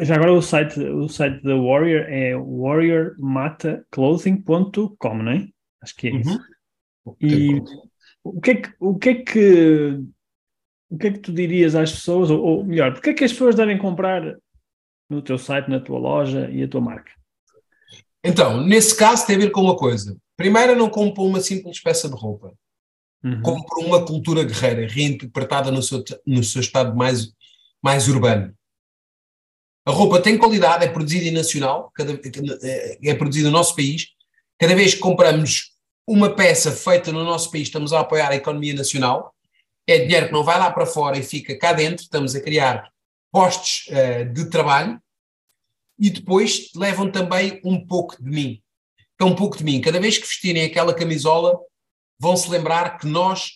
já 0.00 0.16
agora 0.16 0.32
o 0.32 0.42
site, 0.42 0.80
o 0.80 1.08
site 1.08 1.40
da 1.42 1.54
Warrior 1.54 2.06
é 2.08 2.34
warriormataclothing.com, 2.36 5.14
não 5.14 5.30
é? 5.30 5.46
Acho 5.80 5.94
que 5.94 6.08
é 6.08 6.16
isso. 6.16 6.40
Uhum. 7.06 7.14
E 7.20 7.62
o 8.28 8.40
que 8.40 8.50
é 8.50 8.54
que, 8.54 8.74
o 8.80 8.94
que 8.98 9.08
é 9.08 9.14
que 9.14 10.00
o 10.88 10.96
que 10.96 11.06
é 11.08 11.12
que 11.12 11.18
tu 11.18 11.32
dirias 11.32 11.74
às 11.74 11.92
pessoas, 11.92 12.30
ou, 12.30 12.40
ou 12.42 12.64
melhor, 12.64 12.92
porque 12.92 13.10
é 13.10 13.14
que 13.14 13.24
as 13.24 13.32
pessoas 13.32 13.54
devem 13.54 13.76
comprar 13.76 14.22
no 15.10 15.20
teu 15.20 15.38
site, 15.38 15.68
na 15.68 15.80
tua 15.80 15.98
loja 15.98 16.48
e 16.50 16.62
a 16.62 16.68
tua 16.68 16.80
marca? 16.80 17.10
Então, 18.24 18.64
nesse 18.64 18.96
caso 18.96 19.26
tem 19.26 19.36
a 19.36 19.38
ver 19.40 19.50
com 19.50 19.60
uma 19.60 19.76
coisa. 19.76 20.16
Primeiro, 20.36 20.76
não 20.76 20.90
compro 20.90 21.24
uma 21.24 21.40
simples 21.40 21.80
peça 21.80 22.08
de 22.08 22.14
roupa. 22.14 22.52
Uhum. 23.24 23.42
Compro 23.42 23.80
uma 23.80 24.04
cultura 24.04 24.44
guerreira, 24.44 24.86
reinterpretada 24.86 25.70
no 25.70 25.82
seu, 25.82 26.02
no 26.26 26.42
seu 26.42 26.60
estado 26.60 26.94
mais, 26.96 27.32
mais 27.82 28.08
urbano. 28.08 28.54
A 29.84 29.92
roupa 29.92 30.20
tem 30.20 30.36
qualidade, 30.36 30.84
é 30.84 30.88
produzida 30.88 31.26
em 31.26 31.30
nacional, 31.30 31.90
cada, 31.94 32.18
é 33.02 33.14
produzida 33.14 33.48
no 33.48 33.56
nosso 33.56 33.74
país. 33.74 34.08
Cada 34.58 34.74
vez 34.74 34.94
que 34.94 35.00
compramos 35.00 35.75
uma 36.06 36.34
peça 36.34 36.70
feita 36.70 37.10
no 37.10 37.24
nosso 37.24 37.50
país, 37.50 37.64
estamos 37.64 37.92
a 37.92 38.00
apoiar 38.00 38.30
a 38.30 38.36
economia 38.36 38.74
nacional. 38.74 39.34
É 39.86 39.98
dinheiro 39.98 40.26
que 40.26 40.32
não 40.32 40.44
vai 40.44 40.58
lá 40.58 40.70
para 40.70 40.86
fora 40.86 41.18
e 41.18 41.22
fica 41.22 41.58
cá 41.58 41.72
dentro. 41.72 42.04
Estamos 42.04 42.34
a 42.34 42.40
criar 42.40 42.90
postos 43.32 43.86
uh, 43.88 44.32
de 44.32 44.48
trabalho 44.48 45.00
e 45.98 46.10
depois 46.10 46.70
levam 46.74 47.10
também 47.10 47.60
um 47.64 47.84
pouco 47.84 48.22
de 48.22 48.30
mim. 48.30 48.62
É 49.18 49.24
um 49.24 49.34
pouco 49.34 49.56
de 49.56 49.64
mim. 49.64 49.80
Cada 49.80 49.98
vez 49.98 50.18
que 50.18 50.26
vestirem 50.26 50.64
aquela 50.64 50.94
camisola, 50.94 51.58
vão 52.18 52.36
se 52.36 52.48
lembrar 52.50 52.98
que 52.98 53.06
nós, 53.06 53.52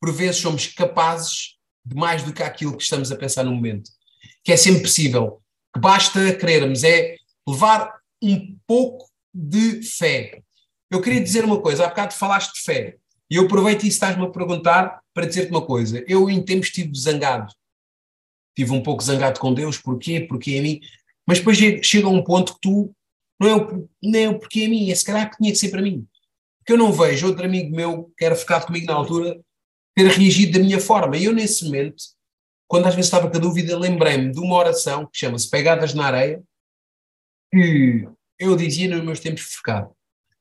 por 0.00 0.12
vezes, 0.12 0.40
somos 0.40 0.66
capazes 0.66 1.56
de 1.84 1.94
mais 1.94 2.22
do 2.22 2.32
que 2.32 2.42
aquilo 2.42 2.76
que 2.76 2.82
estamos 2.82 3.10
a 3.10 3.16
pensar 3.16 3.44
no 3.44 3.54
momento. 3.54 3.90
Que 4.44 4.52
é 4.52 4.56
sempre 4.56 4.82
possível. 4.82 5.42
Que 5.74 5.80
basta 5.80 6.34
querermos, 6.34 6.84
é 6.84 7.16
levar 7.46 7.98
um 8.22 8.58
pouco 8.66 9.08
de 9.32 9.82
fé. 9.82 10.42
Eu 10.90 11.00
queria 11.00 11.22
dizer 11.22 11.44
uma 11.44 11.60
coisa, 11.60 11.84
há 11.84 11.88
bocado 11.88 12.14
falaste 12.14 12.54
de 12.54 12.62
fé, 12.62 12.96
e 13.30 13.36
eu 13.36 13.44
aproveito 13.44 13.84
e 13.84 13.88
estás-me 13.88 14.24
a 14.24 14.30
perguntar 14.30 15.00
para 15.12 15.26
dizer-te 15.26 15.50
uma 15.50 15.64
coisa. 15.64 16.02
Eu, 16.08 16.30
em 16.30 16.42
tempos, 16.42 16.68
estive 16.68 16.92
zangado 16.98 17.52
estive 18.58 18.72
um 18.72 18.82
pouco 18.82 19.02
zangado 19.02 19.38
com 19.38 19.54
Deus, 19.54 19.78
porquê? 19.78 20.20
Porque 20.20 20.58
a 20.58 20.62
mim. 20.62 20.80
Mas 21.26 21.38
depois 21.38 21.56
chega 21.56 22.06
a 22.06 22.10
um 22.10 22.22
ponto 22.22 22.54
que 22.54 22.60
tu 22.60 22.94
não 23.40 23.48
é 23.48 23.54
o, 23.54 23.88
não 24.02 24.18
é 24.18 24.28
o 24.28 24.38
porquê 24.38 24.64
a 24.64 24.68
mim, 24.68 24.90
é 24.90 24.94
se 24.94 25.04
calhar 25.04 25.30
que 25.30 25.36
tinha 25.36 25.52
que 25.52 25.58
ser 25.58 25.70
para 25.70 25.82
mim. 25.82 26.06
Porque 26.58 26.72
eu 26.72 26.76
não 26.76 26.92
vejo 26.92 27.28
outro 27.28 27.44
amigo 27.44 27.74
meu 27.74 28.12
que 28.16 28.24
era 28.24 28.34
ficado 28.34 28.66
comigo 28.66 28.86
na 28.86 28.94
altura 28.94 29.40
ter 29.94 30.08
reagido 30.08 30.58
da 30.58 30.64
minha 30.64 30.80
forma. 30.80 31.16
E 31.16 31.24
eu, 31.24 31.32
nesse 31.32 31.64
momento, 31.64 32.02
quando 32.66 32.86
às 32.86 32.94
vezes 32.94 33.06
estava 33.06 33.30
com 33.30 33.36
a 33.36 33.40
dúvida, 33.40 33.78
lembrei-me 33.78 34.32
de 34.32 34.40
uma 34.40 34.56
oração 34.56 35.06
que 35.06 35.18
chama-se 35.18 35.48
Pegadas 35.48 35.94
na 35.94 36.06
Areia, 36.06 36.42
que 37.52 38.08
eu 38.38 38.56
dizia 38.56 38.88
nos 38.88 39.04
meus 39.04 39.20
tempos 39.20 39.42
de 39.42 39.56
ficado, 39.56 39.90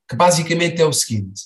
que 0.10 0.15
basicamente 0.15 0.82
é 0.82 0.86
o 0.86 0.93
seguinte: 0.93 1.43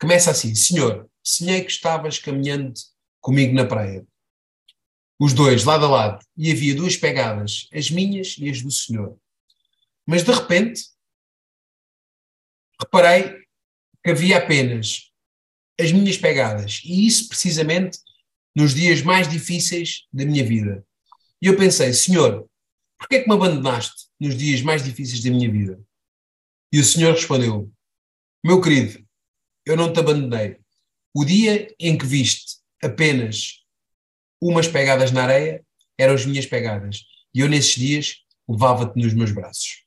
começa 0.00 0.30
assim, 0.30 0.54
Senhor, 0.54 1.08
sonhei 1.22 1.62
que 1.62 1.70
estavas 1.70 2.18
caminhando 2.18 2.74
comigo 3.20 3.54
na 3.54 3.64
praia 3.64 4.06
os 5.18 5.32
dois, 5.32 5.64
lado 5.64 5.86
a 5.86 5.88
lado, 5.88 6.26
e 6.36 6.50
havia 6.50 6.74
duas 6.74 6.96
pegadas, 6.96 7.68
as 7.72 7.90
minhas 7.90 8.36
e 8.38 8.50
as 8.50 8.60
do 8.60 8.70
senhor. 8.70 9.16
Mas 10.06 10.22
de 10.22 10.32
repente, 10.32 10.82
reparei 12.80 13.32
que 14.02 14.10
havia 14.10 14.38
apenas 14.38 15.10
as 15.80 15.92
minhas 15.92 16.18
pegadas, 16.18 16.82
e 16.84 17.06
isso 17.06 17.28
precisamente 17.28 17.98
nos 18.54 18.74
dias 18.74 19.02
mais 19.02 19.28
difíceis 19.28 20.06
da 20.12 20.24
minha 20.24 20.44
vida. 20.44 20.84
E 21.40 21.46
eu 21.46 21.56
pensei, 21.56 21.92
Senhor, 21.92 22.48
porquê 22.98 23.16
é 23.16 23.22
que 23.22 23.28
me 23.28 23.34
abandonaste 23.34 24.08
nos 24.20 24.36
dias 24.36 24.62
mais 24.62 24.84
difíceis 24.84 25.22
da 25.22 25.30
minha 25.30 25.50
vida? 25.50 25.80
E 26.72 26.78
o 26.78 26.84
Senhor 26.84 27.14
respondeu, 27.14 27.72
meu 28.44 28.60
querido, 28.60 29.02
eu 29.64 29.76
não 29.76 29.92
te 29.92 29.98
abandonei. 29.98 30.58
O 31.14 31.24
dia 31.24 31.74
em 31.80 31.96
que 31.96 32.04
viste 32.04 32.58
apenas 32.82 33.64
umas 34.40 34.68
pegadas 34.68 35.10
na 35.10 35.22
areia 35.22 35.64
eram 35.98 36.14
as 36.14 36.26
minhas 36.26 36.44
pegadas. 36.44 37.04
e 37.34 37.40
eu 37.40 37.48
nesses 37.48 37.74
dias 37.74 38.16
levava-te 38.48 39.00
nos 39.00 39.14
meus 39.14 39.32
braços. 39.32 39.84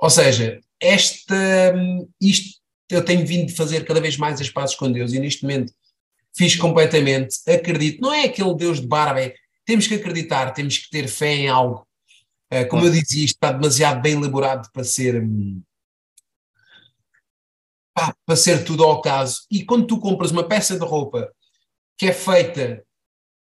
Ou 0.00 0.10
seja, 0.10 0.60
esta, 0.80 1.74
isto 2.20 2.60
eu 2.90 3.04
tenho 3.04 3.26
vindo 3.26 3.46
de 3.46 3.54
fazer 3.54 3.84
cada 3.84 4.00
vez 4.00 4.16
mais 4.16 4.40
as 4.40 4.50
pazes 4.50 4.76
com 4.76 4.90
Deus 4.90 5.12
e 5.12 5.18
neste 5.18 5.42
momento 5.42 5.72
fiz 6.36 6.54
completamente, 6.56 7.38
acredito, 7.50 8.00
não 8.00 8.12
é 8.12 8.24
aquele 8.24 8.54
Deus 8.54 8.80
de 8.80 8.86
barba, 8.86 9.20
é, 9.20 9.34
temos 9.64 9.86
que 9.86 9.94
acreditar, 9.94 10.52
temos 10.52 10.78
que 10.78 10.90
ter 10.90 11.08
fé 11.08 11.34
em 11.34 11.48
algo. 11.48 11.86
Uh, 12.52 12.66
como 12.68 12.86
eu 12.86 12.90
dizia, 12.90 13.24
isto 13.24 13.34
está 13.34 13.52
demasiado 13.52 14.00
bem 14.00 14.14
elaborado 14.14 14.70
para 14.72 14.84
ser 14.84 15.22
hum, 15.22 15.60
pá, 17.98 18.14
para 18.24 18.36
ser 18.36 18.64
tudo 18.64 18.84
ao 18.84 19.00
caso. 19.00 19.40
E 19.50 19.64
quando 19.64 19.86
tu 19.86 19.98
compras 19.98 20.30
uma 20.30 20.46
peça 20.46 20.78
de 20.78 20.84
roupa 20.84 21.32
que 21.98 22.06
é 22.06 22.12
feita 22.12 22.84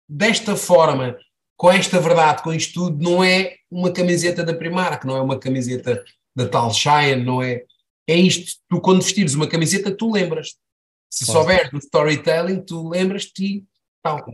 desta 0.08 0.56
forma, 0.56 1.16
com 1.56 1.70
esta 1.70 2.00
verdade, 2.00 2.42
com 2.42 2.52
isto 2.52 2.74
tudo, 2.74 3.02
não 3.02 3.22
é 3.22 3.56
uma 3.70 3.92
camiseta 3.92 4.42
da 4.42 4.52
Primark, 4.52 5.04
não 5.06 5.16
é 5.16 5.20
uma 5.20 5.38
camiseta 5.38 6.04
da 6.34 6.48
tal 6.48 6.72
Shine, 6.72 7.24
não 7.24 7.40
é? 7.40 7.64
É 8.08 8.16
isto, 8.16 8.58
tu 8.68 8.80
quando 8.80 9.02
vestires 9.02 9.34
uma 9.34 9.46
camiseta, 9.46 9.96
tu 9.96 10.10
lembras. 10.10 10.56
Se 11.08 11.24
claro. 11.24 11.40
souberes 11.40 11.70
do 11.70 11.78
storytelling, 11.78 12.64
tu 12.64 12.88
lembras-te 12.88 13.44
e 13.44 13.64
tal. 14.02 14.24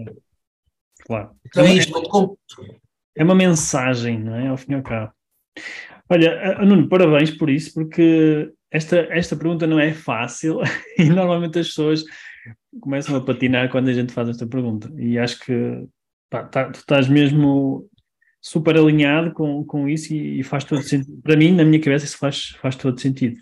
Claro. 1.01 1.37
Então 1.47 1.65
é, 1.65 1.75
isto, 1.75 2.39
é 3.15 3.25
uma 3.25 3.35
mensagem, 3.35 4.19
não 4.19 4.35
é? 4.35 4.49
Ao 4.49 4.57
fim 4.57 4.73
e 4.73 4.75
ao 4.77 4.83
cabo. 4.83 5.13
Olha, 6.09 6.59
Nuno, 6.65 6.89
parabéns 6.89 7.31
por 7.31 7.51
isso, 7.51 7.75
porque 7.75 8.51
esta, 8.71 8.97
esta 9.11 9.37
pergunta 9.37 9.67
não 9.67 9.79
é 9.79 9.93
fácil 9.93 10.61
e 10.99 11.05
normalmente 11.05 11.59
as 11.59 11.69
pessoas 11.69 12.05
começam 12.81 13.17
a 13.17 13.21
patinar 13.21 13.71
quando 13.71 13.89
a 13.89 13.93
gente 13.93 14.13
faz 14.13 14.29
esta 14.29 14.47
pergunta. 14.47 14.91
E 14.97 15.19
acho 15.19 15.41
que 15.41 15.85
pá, 16.31 16.45
tá, 16.45 16.71
tu 16.71 16.77
estás 16.77 17.09
mesmo 17.09 17.89
super 18.41 18.77
alinhado 18.77 19.33
com, 19.33 19.65
com 19.65 19.89
isso 19.89 20.13
e, 20.15 20.41
e, 20.41 20.43
faz 20.43 20.65
todo 20.65 20.83
sentido. 20.83 21.21
Para 21.23 21.37
mim, 21.37 21.53
na 21.53 21.65
minha 21.65 21.81
cabeça, 21.81 22.05
isso 22.05 22.19
faz, 22.19 22.57
faz 22.61 22.77
todo 22.77 23.01
sentido. 23.01 23.39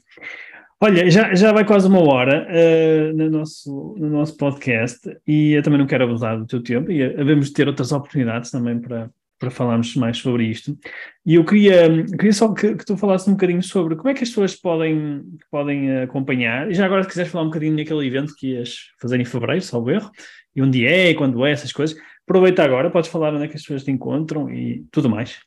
Olha, 0.81 1.11
já, 1.11 1.35
já 1.35 1.53
vai 1.53 1.65
quase 1.65 1.89
uma 1.89 2.01
hora 2.01 2.47
uh, 2.47 3.17
no, 3.17 3.31
nosso, 3.31 3.95
no 3.99 4.11
nosso 4.11 4.37
podcast 4.37 5.01
e 5.27 5.53
eu 5.53 5.63
também 5.63 5.79
não 5.79 5.87
quero 5.87 6.05
abusar 6.05 6.39
do 6.39 6.47
teu 6.47 6.63
tempo 6.63 6.91
e 6.91 7.03
havemos 7.03 7.47
de 7.47 7.55
ter 7.55 7.67
outras 7.67 7.93
oportunidades 7.93 8.51
também 8.51 8.79
para, 8.79 9.11
para 9.39 9.51
falarmos 9.51 9.95
mais 9.97 10.19
sobre 10.19 10.45
isto. 10.45 10.79
E 11.25 11.35
eu 11.35 11.45
queria, 11.45 12.05
queria 12.07 12.33
só 12.33 12.53
que, 12.53 12.75
que, 12.75 12.85
tu 12.85 12.97
falasses 12.97 13.29
um 13.29 13.33
bocadinho 13.33 13.63
sobre 13.63 13.97
como 13.97 14.09
é 14.09 14.15
que 14.15 14.23
as 14.23 14.29
pessoas 14.31 14.55
podem, 14.55 15.23
podem 15.51 15.99
acompanhar. 15.99 16.71
E 16.71 16.75
já 16.75 16.87
agora, 16.87 17.03
se 17.03 17.09
quiseres 17.09 17.31
falar 17.31 17.45
um 17.45 17.49
bocadinho 17.49 17.77
daquele 17.77 18.07
evento 18.07 18.35
que 18.37 18.53
ias 18.53 18.91
fazer 19.01 19.21
em 19.21 19.25
fevereiro, 19.25 19.63
salvo 19.63 19.91
erro, 19.91 20.11
e 20.55 20.63
onde 20.63 20.87
é, 20.87 21.15
quando 21.15 21.45
é, 21.45 21.53
essas 21.53 21.73
coisas, 21.73 21.97
aproveita 22.27 22.65
agora, 22.65 22.91
podes 22.91 23.11
falar 23.11 23.35
onde 23.35 23.45
é 23.45 23.49
que 23.49 23.57
as 23.57 23.63
pessoas 23.63 23.85
te 23.85 23.91
encontram 23.91 24.51
e 24.51 24.85
tudo 24.91 25.11
mais. 25.11 25.39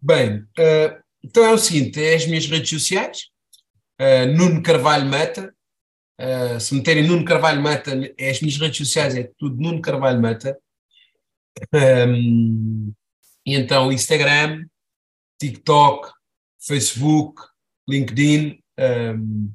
Bem, 0.00 0.40
uh, 0.40 1.02
então 1.22 1.44
é 1.44 1.52
o 1.52 1.58
seguinte: 1.58 2.02
é 2.02 2.14
as 2.14 2.26
minhas 2.26 2.46
redes 2.46 2.70
sociais, 2.70 3.28
uh, 4.00 4.26
Nuno 4.36 4.62
Carvalho 4.62 5.06
Mata. 5.06 5.54
Uh, 6.20 6.58
se 6.58 6.74
meterem 6.74 7.06
Nuno 7.06 7.24
Carvalho 7.24 7.62
Mata, 7.62 7.92
é 8.18 8.30
as 8.30 8.40
minhas 8.40 8.58
redes 8.58 8.76
sociais, 8.76 9.14
é 9.14 9.30
tudo 9.38 9.62
Nuno 9.62 9.80
Carvalho 9.80 10.20
Mata. 10.20 10.58
Um, 11.72 12.92
e 13.48 13.54
então, 13.54 13.90
Instagram, 13.90 14.66
TikTok, 15.40 16.12
Facebook, 16.60 17.40
LinkedIn, 17.88 18.62
um, 18.78 19.50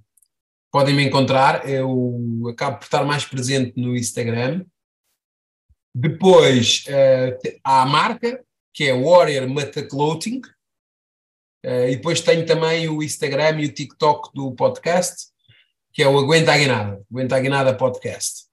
podem 0.71 0.95
me 0.95 1.03
encontrar. 1.03 1.69
Eu 1.69 2.49
acabo 2.49 2.79
por 2.79 2.86
estar 2.86 3.06
mais 3.06 3.23
presente 3.23 3.79
no 3.79 3.95
Instagram. 3.95 4.65
Depois 5.93 6.86
uh, 6.88 7.60
há 7.63 7.84
a 7.84 7.86
marca, 7.86 8.43
que 8.73 8.86
é 8.86 8.93
Warrior 8.93 9.47
Mata 9.47 9.88
Clothing. 9.88 10.41
Uh, 11.63 11.89
e 11.89 11.95
depois 11.95 12.19
tenho 12.19 12.47
também 12.47 12.89
o 12.89 13.03
Instagram 13.03 13.62
e 13.62 13.65
o 13.67 13.73
TikTok 13.73 14.34
do 14.34 14.56
podcast, 14.56 15.27
que 15.93 16.01
é 16.01 16.08
o 16.08 16.17
Aguenta 16.17 16.51
Aguinada, 16.51 16.99
Aguenta 17.12 17.36
Aguinada 17.36 17.77
Podcast. 17.77 18.47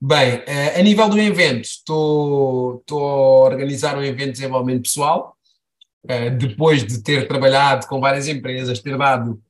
Bem, 0.00 0.40
uh, 0.40 0.78
a 0.78 0.82
nível 0.82 1.08
do 1.08 1.18
evento, 1.18 1.64
estou, 1.64 2.84
a 2.90 2.94
organizar 3.44 3.96
um 3.96 4.02
evento 4.02 4.26
de 4.26 4.32
desenvolvimento 4.32 4.82
pessoal, 4.82 5.34
uh, 6.04 6.36
depois 6.36 6.86
de 6.86 7.02
ter 7.02 7.26
trabalhado 7.26 7.86
com 7.86 7.98
várias 7.98 8.28
empresas, 8.28 8.78
ter 8.80 8.98
dado 8.98 9.42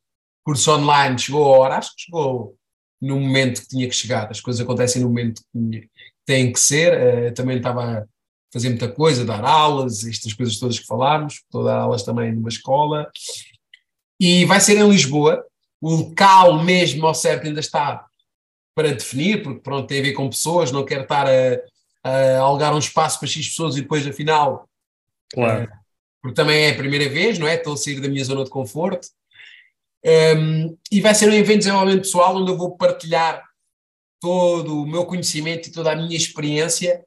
curso 0.44 0.70
online, 0.70 1.18
chegou 1.18 1.52
a 1.52 1.58
hora, 1.58 1.78
acho 1.78 1.96
que 1.96 2.02
chegou 2.02 2.56
no 3.00 3.18
momento 3.18 3.62
que 3.62 3.68
tinha 3.68 3.88
que 3.88 3.94
chegar, 3.94 4.30
as 4.30 4.40
coisas 4.40 4.62
acontecem 4.62 5.02
no 5.02 5.08
momento 5.08 5.42
que 5.52 5.90
têm 6.24 6.52
que 6.52 6.60
ser, 6.60 6.92
uh, 7.30 7.34
também 7.34 7.56
estava 7.56 7.98
a 7.98 8.04
fazer 8.52 8.68
muita 8.68 8.88
coisa, 8.88 9.24
dar 9.24 9.44
aulas, 9.44 10.06
estas 10.06 10.32
coisas 10.32 10.60
todas 10.60 10.78
que 10.78 10.86
falámos, 10.86 11.34
estou 11.34 11.62
a 11.62 11.72
dar 11.72 11.80
aulas 11.80 12.04
também 12.04 12.32
numa 12.32 12.48
escola, 12.48 13.10
e 14.20 14.44
vai 14.44 14.60
ser 14.60 14.78
em 14.78 14.88
Lisboa, 14.88 15.44
o 15.80 15.90
local 15.90 16.62
mesmo 16.62 17.04
ao 17.04 17.14
certo 17.14 17.48
ainda 17.48 17.58
está 17.58 18.05
para 18.76 18.92
definir, 18.92 19.42
porque 19.42 19.60
pronto, 19.60 19.86
tem 19.88 20.00
a 20.00 20.02
ver 20.02 20.12
com 20.12 20.28
pessoas, 20.28 20.70
não 20.70 20.84
quero 20.84 21.02
estar 21.02 21.26
a, 21.26 21.60
a 22.04 22.38
alugar 22.40 22.74
um 22.74 22.78
espaço 22.78 23.18
para 23.18 23.26
X 23.26 23.48
pessoas 23.48 23.74
e 23.74 23.80
depois 23.80 24.06
afinal. 24.06 24.68
Claro. 25.32 25.64
Uh, 25.64 25.68
porque 26.20 26.34
também 26.34 26.66
é 26.66 26.70
a 26.70 26.76
primeira 26.76 27.08
vez, 27.08 27.38
não 27.38 27.48
é? 27.48 27.54
Estou 27.54 27.72
a 27.72 27.76
sair 27.76 28.00
da 28.00 28.08
minha 28.08 28.22
zona 28.22 28.44
de 28.44 28.50
conforto. 28.50 29.08
Um, 30.04 30.76
e 30.92 31.00
vai 31.00 31.14
ser 31.14 31.28
um 31.28 31.32
evento 31.32 31.52
de 31.52 31.58
desenvolvimento 31.60 32.02
pessoal 32.02 32.36
onde 32.36 32.50
eu 32.50 32.58
vou 32.58 32.76
partilhar 32.76 33.42
todo 34.20 34.82
o 34.82 34.86
meu 34.86 35.06
conhecimento 35.06 35.68
e 35.68 35.72
toda 35.72 35.92
a 35.92 35.96
minha 35.96 36.16
experiência 36.16 37.02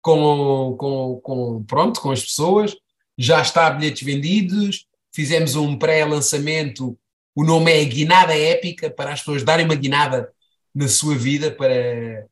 com, 0.00 0.74
com, 0.78 1.20
com, 1.22 1.64
pronto, 1.64 2.00
com 2.00 2.10
as 2.10 2.22
pessoas. 2.22 2.74
Já 3.18 3.42
está 3.42 3.68
bilhetes 3.70 4.02
vendidos, 4.02 4.86
fizemos 5.12 5.54
um 5.54 5.76
pré-lançamento, 5.76 6.98
o 7.34 7.44
nome 7.44 7.72
é 7.72 7.84
Guinada 7.84 8.34
Épica, 8.34 8.88
para 8.88 9.12
as 9.12 9.20
pessoas 9.20 9.42
darem 9.42 9.66
uma 9.66 9.74
guinada 9.74 10.32
na 10.74 10.88
sua 10.88 11.16
vida 11.16 11.50
para 11.50 12.26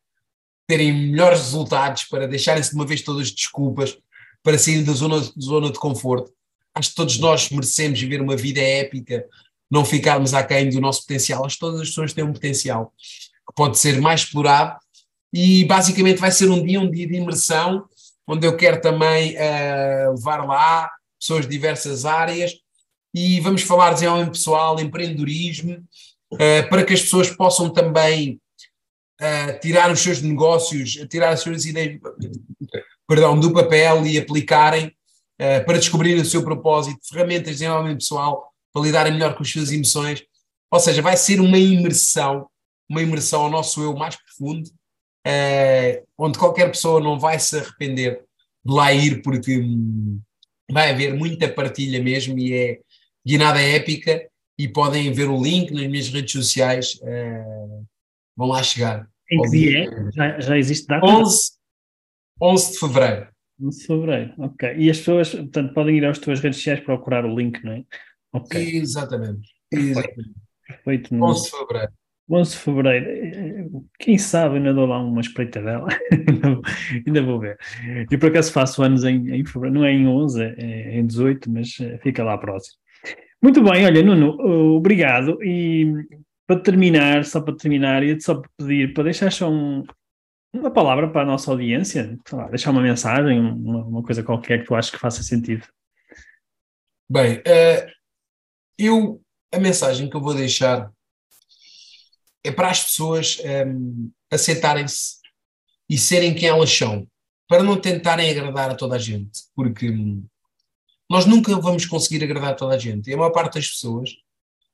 terem 0.66 0.92
melhores 0.92 1.40
resultados, 1.40 2.04
para 2.04 2.28
deixarem-se 2.28 2.70
de 2.70 2.76
uma 2.76 2.86
vez 2.86 3.02
todas 3.02 3.30
desculpas, 3.30 3.96
para 4.42 4.58
saírem 4.58 4.84
da 4.84 4.92
zona, 4.92 5.20
zona 5.40 5.72
de 5.72 5.78
conforto. 5.78 6.32
Acho 6.74 6.90
que 6.90 6.96
todos 6.96 7.18
nós 7.18 7.50
merecemos 7.50 8.00
viver 8.00 8.20
uma 8.20 8.36
vida 8.36 8.60
épica, 8.60 9.26
não 9.70 9.84
ficarmos 9.84 10.34
aquém 10.34 10.68
do 10.70 10.80
nosso 10.80 11.02
potencial. 11.02 11.44
Acho 11.44 11.56
que 11.56 11.60
todas 11.60 11.80
as 11.80 11.88
pessoas 11.88 12.12
têm 12.12 12.24
um 12.24 12.32
potencial 12.32 12.92
que 12.98 13.54
pode 13.54 13.78
ser 13.78 14.00
mais 14.00 14.20
explorado 14.20 14.78
e 15.32 15.64
basicamente 15.64 16.18
vai 16.18 16.30
ser 16.30 16.50
um 16.50 16.62
dia, 16.62 16.80
um 16.80 16.90
dia 16.90 17.06
de 17.06 17.14
imersão, 17.14 17.84
onde 18.26 18.46
eu 18.46 18.56
quero 18.56 18.80
também 18.80 19.34
uh, 19.34 20.12
levar 20.14 20.46
lá 20.46 20.90
pessoas 21.18 21.46
de 21.46 21.50
diversas 21.50 22.04
áreas 22.04 22.52
e 23.14 23.40
vamos 23.40 23.62
falar 23.62 23.88
de 23.88 23.94
desenvolvimento 23.96 24.32
pessoal, 24.34 24.80
empreendedorismo, 24.80 25.82
uh, 26.32 26.68
para 26.68 26.84
que 26.84 26.92
as 26.92 27.02
pessoas 27.02 27.30
possam 27.30 27.70
também 27.70 28.40
uh, 29.20 29.60
tirar 29.60 29.90
os 29.90 30.00
seus 30.00 30.20
negócios, 30.20 30.92
tirar 31.08 31.30
as 31.30 31.40
suas 31.40 31.64
ideias 31.64 32.00
perdão, 33.06 33.38
do 33.38 33.52
papel 33.52 34.06
e 34.06 34.18
aplicarem 34.18 34.86
uh, 34.86 35.64
para 35.64 35.78
descobrir 35.78 36.14
o 36.14 36.24
seu 36.24 36.42
propósito, 36.42 37.00
ferramentas 37.08 37.46
de 37.46 37.52
desenvolvimento 37.52 38.00
pessoal 38.00 38.52
para 38.72 38.82
lidarem 38.82 39.12
melhor 39.12 39.34
com 39.34 39.42
as 39.42 39.50
suas 39.50 39.72
emoções. 39.72 40.22
Ou 40.70 40.80
seja, 40.80 41.00
vai 41.00 41.16
ser 41.16 41.40
uma 41.40 41.58
imersão, 41.58 42.46
uma 42.88 43.02
imersão 43.02 43.42
ao 43.42 43.50
nosso 43.50 43.82
eu 43.82 43.94
mais 43.96 44.16
profundo, 44.16 44.70
onde 46.18 46.38
qualquer 46.38 46.70
pessoa 46.70 47.00
não 47.00 47.18
vai 47.18 47.38
se 47.38 47.56
arrepender 47.56 48.22
de 48.62 48.74
lá 48.74 48.92
ir, 48.92 49.22
porque 49.22 49.62
vai 50.70 50.90
haver 50.90 51.14
muita 51.14 51.48
partilha 51.48 52.02
mesmo 52.02 52.38
e 52.38 52.52
é 52.52 52.80
guinada 53.26 53.62
épica 53.62 54.28
e 54.58 54.68
podem 54.68 55.12
ver 55.12 55.28
o 55.28 55.40
link 55.40 55.72
nas 55.72 55.86
minhas 55.86 56.08
redes 56.08 56.32
sociais. 56.32 56.94
Uh, 57.02 57.86
vão 58.36 58.48
lá 58.48 58.62
chegar. 58.62 59.08
Em 59.30 59.42
que 59.42 59.50
dia 59.50 59.84
é? 59.84 60.12
Já, 60.12 60.40
já 60.40 60.58
existe 60.58 60.86
data? 60.86 61.06
11, 61.06 61.52
11 62.40 62.72
de 62.72 62.78
fevereiro. 62.78 63.28
11 63.60 63.78
de 63.78 63.86
fevereiro, 63.86 64.34
ok. 64.38 64.74
E 64.76 64.90
as 64.90 64.98
pessoas, 64.98 65.34
portanto, 65.34 65.74
podem 65.74 65.96
ir 65.96 66.04
às 66.04 66.18
tuas 66.18 66.40
redes 66.40 66.58
sociais 66.58 66.80
procurar 66.80 67.24
o 67.24 67.34
link, 67.36 67.62
não 67.64 67.72
é? 67.72 67.84
Ok. 68.32 68.76
Exatamente. 68.76 69.48
Exatamente. 69.72 70.34
Perfeito. 70.66 71.14
11 71.14 71.44
de 71.44 71.50
fevereiro. 71.50 71.92
11 72.30 72.50
de 72.50 72.56
fevereiro, 72.58 73.84
quem 73.98 74.18
sabe 74.18 74.56
ainda 74.56 74.74
dou 74.74 74.84
lá 74.84 74.98
uma 74.98 75.22
espreitadela, 75.22 75.88
ainda 77.06 77.22
vou 77.22 77.40
ver. 77.40 77.58
E 78.10 78.18
por 78.18 78.28
acaso 78.28 78.52
faço 78.52 78.82
anos 78.82 79.02
em, 79.02 79.34
em 79.34 79.44
fevereiro, 79.46 79.78
não 79.78 79.84
é 79.86 79.92
em 79.92 80.06
11, 80.06 80.42
é 80.42 80.98
em 80.98 81.06
18, 81.06 81.50
mas 81.50 81.78
eh, 81.80 81.98
fica 82.02 82.22
lá 82.22 82.36
próximo. 82.36 82.76
Muito 83.42 83.62
bem, 83.62 83.86
olha, 83.86 84.02
Nuno, 84.02 84.36
obrigado. 84.76 85.42
E 85.42 85.86
para 86.46 86.60
terminar, 86.60 87.24
só 87.24 87.40
para 87.40 87.56
terminar, 87.56 88.02
ia-te 88.02 88.24
só 88.24 88.42
pedir 88.56 88.92
para 88.94 89.04
deixar 89.04 89.30
só 89.30 89.50
um, 89.50 89.84
uma 90.52 90.70
palavra 90.70 91.10
para 91.10 91.22
a 91.22 91.26
nossa 91.26 91.50
audiência, 91.50 92.18
lá, 92.32 92.48
deixar 92.48 92.70
uma 92.70 92.80
mensagem, 92.80 93.38
uma, 93.38 93.84
uma, 93.84 94.02
coisa 94.02 94.22
qualquer 94.22 94.60
que 94.60 94.64
tu 94.64 94.74
aches 94.74 94.90
que 94.90 94.98
faça 94.98 95.22
sentido. 95.22 95.66
Bem, 97.08 97.38
uh, 97.38 97.92
eu, 98.78 99.22
a 99.52 99.58
mensagem 99.58 100.08
que 100.08 100.16
eu 100.16 100.20
vou 100.20 100.34
deixar 100.34 100.90
é 102.44 102.50
para 102.50 102.70
as 102.70 102.82
pessoas 102.82 103.38
um, 103.40 103.48
ehm, 103.48 104.10
aceitarem-se 104.30 105.18
e 105.88 105.98
serem 105.98 106.34
quem 106.34 106.48
elas 106.48 106.70
são. 106.70 107.06
para 107.48 107.62
não 107.62 107.80
tentarem 107.80 108.30
agradar 108.30 108.70
a 108.70 108.74
toda 108.74 108.96
a 108.96 108.98
gente, 108.98 109.40
porque 109.54 109.90
hum, 109.90 110.22
nós 111.08 111.24
nunca 111.24 111.56
vamos 111.58 111.86
conseguir 111.86 112.22
agradar 112.22 112.54
toda 112.56 112.74
a 112.74 112.78
gente. 112.78 113.08
E 113.08 113.14
a 113.14 113.16
maior 113.16 113.30
parte 113.30 113.54
das 113.54 113.68
pessoas 113.68 114.10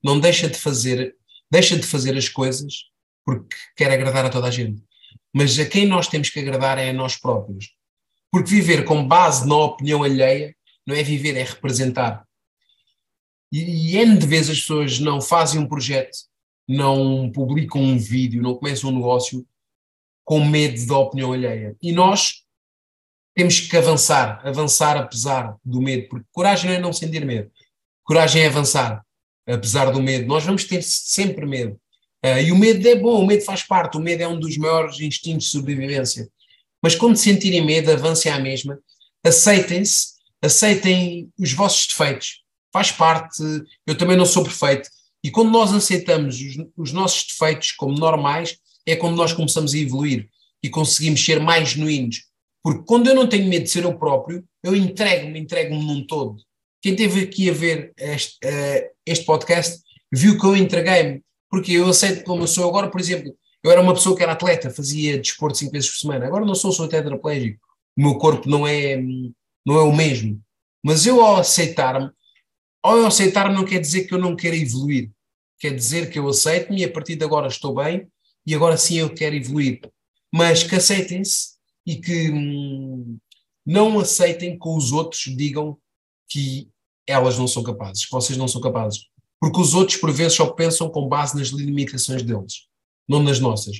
não 0.02 0.18
deixa 0.18 0.48
de 0.48 0.58
fazer, 0.58 1.16
deixa 1.50 1.76
de 1.76 1.86
fazer 1.86 2.16
as 2.16 2.28
coisas 2.28 2.90
porque 3.24 3.56
quer 3.76 3.90
agradar 3.90 4.26
a 4.26 4.30
toda 4.30 4.48
a 4.48 4.50
gente. 4.50 4.82
Mas 5.32 5.58
a 5.58 5.64
quem 5.64 5.86
nós 5.86 6.08
temos 6.08 6.28
que 6.30 6.40
agradar 6.40 6.78
é 6.78 6.90
a 6.90 6.92
nós 6.92 7.16
próprios. 7.16 7.72
Porque 8.30 8.50
viver 8.50 8.84
com 8.84 9.06
base 9.06 9.48
na 9.48 9.56
opinião 9.56 10.02
alheia 10.02 10.54
não 10.86 10.94
é 10.94 11.02
viver, 11.02 11.36
é 11.36 11.42
representar. 11.42 12.26
E, 13.50 13.92
e 13.92 13.96
N 13.96 14.18
de 14.18 14.26
vezes 14.26 14.50
as 14.50 14.60
pessoas 14.60 14.98
não 14.98 15.20
fazem 15.20 15.60
um 15.60 15.68
projeto, 15.68 16.16
não 16.68 17.30
publicam 17.30 17.80
um 17.80 17.96
vídeo, 17.96 18.42
não 18.42 18.56
começam 18.56 18.90
um 18.90 18.96
negócio 18.96 19.46
com 20.24 20.44
medo 20.44 20.84
da 20.86 20.98
opinião 20.98 21.32
alheia. 21.32 21.76
E 21.80 21.92
nós 21.92 22.43
temos 23.34 23.60
que 23.60 23.76
avançar, 23.76 24.40
avançar 24.46 24.96
apesar 24.96 25.56
do 25.64 25.80
medo, 25.80 26.08
porque 26.08 26.26
coragem 26.32 26.70
não 26.70 26.76
é 26.76 26.80
não 26.80 26.92
sentir 26.92 27.24
medo, 27.24 27.50
coragem 28.04 28.42
é 28.42 28.46
avançar, 28.46 29.04
apesar 29.46 29.90
do 29.90 30.00
medo. 30.00 30.26
Nós 30.26 30.44
vamos 30.44 30.64
ter 30.64 30.82
sempre 30.82 31.44
medo. 31.44 31.78
Uh, 32.24 32.38
e 32.38 32.52
o 32.52 32.56
medo 32.56 32.86
é 32.88 32.94
bom, 32.94 33.22
o 33.22 33.26
medo 33.26 33.44
faz 33.44 33.62
parte, 33.62 33.96
o 33.96 34.00
medo 34.00 34.22
é 34.22 34.28
um 34.28 34.38
dos 34.38 34.56
maiores 34.56 35.00
instintos 35.00 35.46
de 35.46 35.50
sobrevivência. 35.50 36.28
Mas 36.82 36.94
quando 36.94 37.16
sentirem 37.16 37.64
medo, 37.64 37.90
avancem 37.90 38.30
à 38.30 38.38
mesma, 38.38 38.78
aceitem-se, 39.24 40.14
aceitem 40.40 41.30
os 41.38 41.52
vossos 41.52 41.86
defeitos. 41.86 42.42
Faz 42.72 42.90
parte, 42.90 43.42
eu 43.86 43.96
também 43.96 44.16
não 44.16 44.26
sou 44.26 44.42
perfeito. 44.42 44.88
E 45.22 45.30
quando 45.30 45.50
nós 45.50 45.72
aceitamos 45.72 46.36
os, 46.40 46.56
os 46.76 46.92
nossos 46.92 47.26
defeitos 47.26 47.72
como 47.72 47.98
normais, 47.98 48.58
é 48.86 48.94
quando 48.94 49.16
nós 49.16 49.32
começamos 49.32 49.74
a 49.74 49.78
evoluir 49.78 50.28
e 50.62 50.68
conseguimos 50.68 51.24
ser 51.24 51.40
mais 51.40 51.70
genuínos 51.70 52.24
porque 52.64 52.83
quando 52.87 53.09
eu 53.09 53.14
não 53.14 53.29
tenho 53.29 53.46
medo 53.46 53.64
de 53.64 53.70
ser 53.70 53.85
eu 53.85 53.98
próprio, 53.98 54.42
eu 54.62 54.74
entrego-me, 54.74 55.38
entrego-me 55.38 55.85
num 55.85 56.07
todo. 56.07 56.42
Quem 56.81 56.96
teve 56.96 57.24
aqui 57.24 57.50
a 57.50 57.53
ver 57.53 57.92
este, 57.98 58.38
uh, 58.42 58.90
este 59.05 59.27
podcast 59.27 59.83
viu 60.11 60.38
que 60.38 60.46
eu 60.46 60.57
entreguei-me, 60.57 61.22
porque 61.50 61.72
eu 61.72 61.87
aceito 61.87 62.24
como 62.24 62.44
eu 62.44 62.46
sou 62.46 62.66
agora, 62.66 62.90
por 62.90 62.98
exemplo, 62.98 63.37
eu 63.62 63.70
era 63.70 63.83
uma 63.83 63.92
pessoa 63.92 64.16
que 64.16 64.22
era 64.22 64.33
atleta, 64.33 64.70
fazia 64.70 65.18
desporto 65.18 65.59
cinco 65.59 65.72
vezes 65.72 65.90
por 65.90 65.98
semana, 65.98 66.27
agora 66.27 66.46
não 66.46 66.55
sou, 66.55 66.72
sou 66.72 66.88
tetraplégico, 66.88 67.61
o 67.98 68.03
meu 68.03 68.16
corpo 68.16 68.48
não 68.48 68.66
é, 68.66 68.96
não 68.96 69.77
é 69.77 69.83
o 69.83 69.94
mesmo. 69.94 70.40
Mas 70.83 71.05
eu 71.05 71.20
ao 71.20 71.37
aceitar-me, 71.37 72.11
ao 72.83 73.05
aceitar-me 73.05 73.55
não 73.55 73.66
quer 73.66 73.81
dizer 73.81 74.05
que 74.05 74.14
eu 74.14 74.18
não 74.18 74.35
quero 74.35 74.57
evoluir, 74.57 75.11
quer 75.61 75.74
dizer 75.74 76.11
que 76.11 76.18
eu 76.18 76.27
aceito-me 76.29 76.81
e 76.81 76.85
a 76.85 76.90
partir 76.90 77.16
de 77.16 77.24
agora 77.24 77.46
estou 77.46 77.74
bem 77.74 78.09
e 78.46 78.55
agora 78.55 78.79
sim 78.79 78.98
eu 78.98 79.12
quero 79.12 79.35
evoluir. 79.35 79.81
Mas 80.33 80.62
que 80.62 80.74
aceitem-se 80.74 81.53
e 81.86 81.96
que 81.96 82.30
hum, 82.30 83.18
não 83.64 83.98
aceitem 83.98 84.58
que 84.58 84.68
os 84.68 84.92
outros 84.92 85.22
digam 85.36 85.78
que 86.28 86.68
elas 87.06 87.38
não 87.38 87.46
são 87.46 87.62
capazes, 87.62 88.04
que 88.06 88.12
vocês 88.12 88.38
não 88.38 88.48
são 88.48 88.60
capazes. 88.60 89.06
Porque 89.40 89.60
os 89.60 89.74
outros, 89.74 89.98
por 89.98 90.10
vezes, 90.10 90.34
só 90.34 90.46
pensam 90.46 90.88
com 90.88 91.08
base 91.08 91.36
nas 91.36 91.48
limitações 91.48 92.22
deles, 92.22 92.66
não 93.08 93.22
nas 93.22 93.40
nossas. 93.40 93.76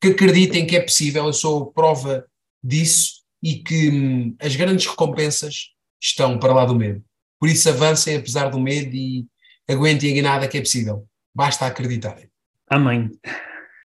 Que 0.00 0.08
acreditem 0.08 0.66
que 0.66 0.76
é 0.76 0.80
possível, 0.80 1.26
eu 1.26 1.32
sou 1.32 1.72
prova 1.72 2.24
disso 2.62 3.22
e 3.42 3.56
que 3.56 3.90
hum, 3.90 4.36
as 4.40 4.54
grandes 4.54 4.86
recompensas 4.86 5.70
estão 6.00 6.38
para 6.38 6.54
lá 6.54 6.64
do 6.64 6.76
medo. 6.76 7.02
Por 7.40 7.48
isso, 7.48 7.68
avancem 7.68 8.16
apesar 8.16 8.48
do 8.48 8.60
medo 8.60 8.94
e 8.94 9.26
aguentem 9.68 10.10
a 10.10 10.14
guinada 10.14 10.48
que 10.48 10.58
é 10.58 10.60
possível. 10.60 11.06
Basta 11.34 11.66
acreditarem. 11.66 12.28
Amém. 12.68 13.10